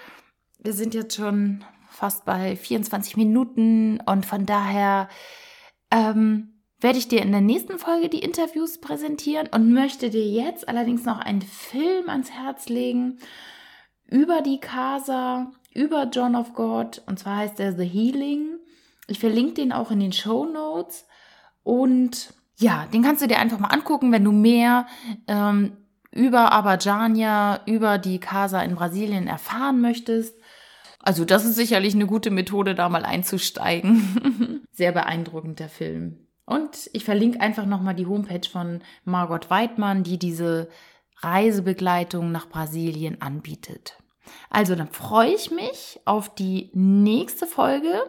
Wir 0.58 0.72
sind 0.72 0.94
jetzt 0.94 1.16
schon 1.16 1.64
fast 1.90 2.24
bei 2.24 2.56
24 2.56 3.16
Minuten 3.16 4.00
und 4.00 4.26
von 4.26 4.46
daher 4.46 5.08
ähm, 5.90 6.54
werde 6.80 6.98
ich 6.98 7.08
dir 7.08 7.22
in 7.22 7.32
der 7.32 7.40
nächsten 7.40 7.78
Folge 7.78 8.08
die 8.08 8.18
Interviews 8.18 8.80
präsentieren 8.80 9.48
und 9.52 9.72
möchte 9.72 10.10
dir 10.10 10.26
jetzt 10.26 10.68
allerdings 10.68 11.04
noch 11.04 11.20
einen 11.20 11.42
Film 11.42 12.08
ans 12.08 12.30
Herz 12.32 12.68
legen 12.68 13.18
über 14.10 14.42
die 14.42 14.58
Casa, 14.58 15.52
über 15.72 16.08
John 16.12 16.34
of 16.34 16.52
God 16.54 17.02
und 17.06 17.18
zwar 17.18 17.38
heißt 17.38 17.60
er 17.60 17.74
The 17.74 17.86
Healing. 17.86 18.58
Ich 19.06 19.20
verlinke 19.20 19.54
den 19.54 19.72
auch 19.72 19.90
in 19.90 20.00
den 20.00 20.12
Show 20.12 20.44
Notes 20.46 21.06
und 21.62 22.34
ja, 22.56 22.86
den 22.92 23.02
kannst 23.02 23.22
du 23.22 23.26
dir 23.26 23.38
einfach 23.38 23.58
mal 23.58 23.68
angucken, 23.68 24.12
wenn 24.12 24.24
du 24.24 24.32
mehr 24.32 24.86
ähm, 25.26 25.76
über 26.14 26.52
Abadjania, 26.52 27.60
über 27.66 27.98
die 27.98 28.20
Casa 28.20 28.62
in 28.62 28.76
Brasilien 28.76 29.26
erfahren 29.26 29.80
möchtest. 29.80 30.38
Also 31.00 31.24
das 31.24 31.44
ist 31.44 31.56
sicherlich 31.56 31.94
eine 31.94 32.06
gute 32.06 32.30
Methode, 32.30 32.74
da 32.74 32.88
mal 32.88 33.04
einzusteigen. 33.04 34.66
Sehr 34.72 34.92
beeindruckend 34.92 35.58
der 35.58 35.68
Film. 35.68 36.28
Und 36.46 36.88
ich 36.92 37.04
verlinke 37.04 37.40
einfach 37.40 37.66
nochmal 37.66 37.94
die 37.94 38.06
Homepage 38.06 38.48
von 38.50 38.80
Margot 39.04 39.50
Weidmann, 39.50 40.04
die 40.04 40.18
diese 40.18 40.68
Reisebegleitung 41.18 42.30
nach 42.30 42.48
Brasilien 42.48 43.20
anbietet. 43.20 43.98
Also 44.50 44.74
dann 44.74 44.88
freue 44.88 45.34
ich 45.34 45.50
mich 45.50 46.00
auf 46.04 46.34
die 46.34 46.70
nächste 46.74 47.46
Folge 47.46 48.02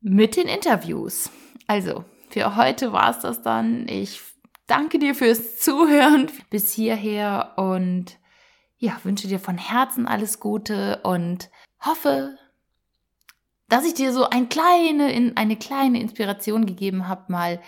mit 0.00 0.36
den 0.36 0.48
Interviews. 0.48 1.30
Also, 1.66 2.04
für 2.30 2.56
heute 2.56 2.92
war 2.92 3.10
es 3.10 3.20
das 3.20 3.42
dann. 3.42 3.86
Ich 3.88 4.20
danke 4.72 4.98
dir 4.98 5.14
fürs 5.14 5.58
Zuhören 5.58 6.30
bis 6.48 6.72
hierher 6.72 7.52
und 7.56 8.16
ja, 8.78 8.98
wünsche 9.04 9.28
dir 9.28 9.38
von 9.38 9.58
Herzen 9.58 10.06
alles 10.06 10.40
Gute 10.40 11.00
und 11.02 11.50
hoffe, 11.78 12.38
dass 13.68 13.84
ich 13.84 13.92
dir 13.92 14.14
so 14.14 14.30
ein 14.30 14.48
kleine, 14.48 15.32
eine 15.34 15.56
kleine 15.56 16.00
Inspiration 16.00 16.64
gegeben 16.64 17.06
habe, 17.06 17.30
mal 17.30 17.60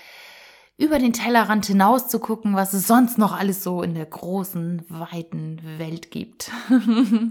über 0.78 0.98
den 0.98 1.12
Tellerrand 1.12 1.66
hinaus 1.66 2.08
zu 2.08 2.20
gucken, 2.20 2.56
was 2.56 2.72
es 2.72 2.86
sonst 2.86 3.18
noch 3.18 3.38
alles 3.38 3.62
so 3.62 3.82
in 3.82 3.94
der 3.94 4.06
großen, 4.06 4.86
weiten 4.88 5.60
Welt 5.78 6.10
gibt. 6.10 6.50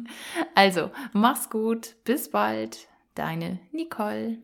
also, 0.54 0.92
mach's 1.14 1.50
gut, 1.50 1.96
bis 2.04 2.30
bald, 2.30 2.88
deine 3.16 3.60
Nicole. 3.72 4.38